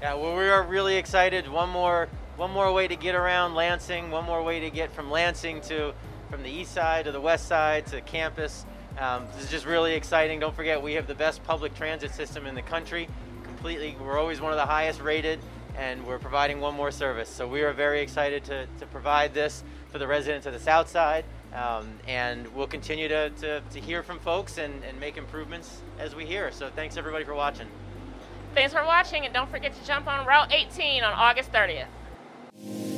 Yeah, 0.00 0.14
well, 0.14 0.34
we 0.36 0.48
are 0.48 0.62
really 0.62 0.96
excited. 0.96 1.46
One 1.46 1.68
more, 1.68 2.08
one 2.36 2.50
more 2.50 2.70
way 2.72 2.86
to 2.86 2.96
get 2.96 3.14
around 3.14 3.54
Lansing. 3.54 4.10
One 4.10 4.24
more 4.24 4.42
way 4.42 4.60
to 4.60 4.70
get 4.70 4.92
from 4.92 5.10
Lansing 5.10 5.60
to 5.62 5.94
from 6.30 6.42
the 6.42 6.50
east 6.50 6.72
side 6.72 7.04
to 7.04 7.12
the 7.12 7.20
west 7.20 7.46
side 7.46 7.86
to 7.86 8.00
campus. 8.02 8.66
Um, 8.98 9.26
this 9.34 9.44
is 9.44 9.50
just 9.50 9.64
really 9.64 9.94
exciting. 9.94 10.40
Don't 10.40 10.54
forget, 10.54 10.82
we 10.82 10.94
have 10.94 11.06
the 11.06 11.14
best 11.14 11.42
public 11.44 11.74
transit 11.74 12.12
system 12.12 12.46
in 12.46 12.54
the 12.54 12.62
country. 12.62 13.08
Completely, 13.44 13.96
we're 14.00 14.18
always 14.18 14.40
one 14.40 14.52
of 14.52 14.56
the 14.56 14.66
highest 14.66 15.00
rated, 15.00 15.38
and 15.76 16.04
we're 16.04 16.18
providing 16.18 16.60
one 16.60 16.74
more 16.74 16.90
service. 16.90 17.28
So 17.28 17.46
we 17.46 17.62
are 17.62 17.72
very 17.72 18.00
excited 18.00 18.44
to, 18.44 18.66
to 18.80 18.86
provide 18.86 19.34
this 19.34 19.62
for 19.90 19.98
the 19.98 20.06
residents 20.06 20.46
of 20.46 20.52
the 20.52 20.58
South 20.58 20.88
Side, 20.88 21.24
um, 21.54 21.88
and 22.08 22.52
we'll 22.54 22.66
continue 22.66 23.06
to, 23.08 23.30
to, 23.30 23.60
to 23.60 23.80
hear 23.80 24.02
from 24.02 24.18
folks 24.18 24.58
and, 24.58 24.82
and 24.82 24.98
make 24.98 25.16
improvements 25.16 25.82
as 25.98 26.16
we 26.16 26.26
hear. 26.26 26.50
So 26.50 26.70
thanks 26.74 26.96
everybody 26.96 27.24
for 27.24 27.34
watching. 27.34 27.68
Thanks 28.54 28.72
for 28.72 28.84
watching, 28.84 29.26
and 29.26 29.32
don't 29.32 29.50
forget 29.50 29.74
to 29.74 29.86
jump 29.86 30.08
on 30.08 30.26
Route 30.26 30.52
18 30.52 31.04
on 31.04 31.12
August 31.12 31.52
30th 31.52 31.86
you 32.64 32.95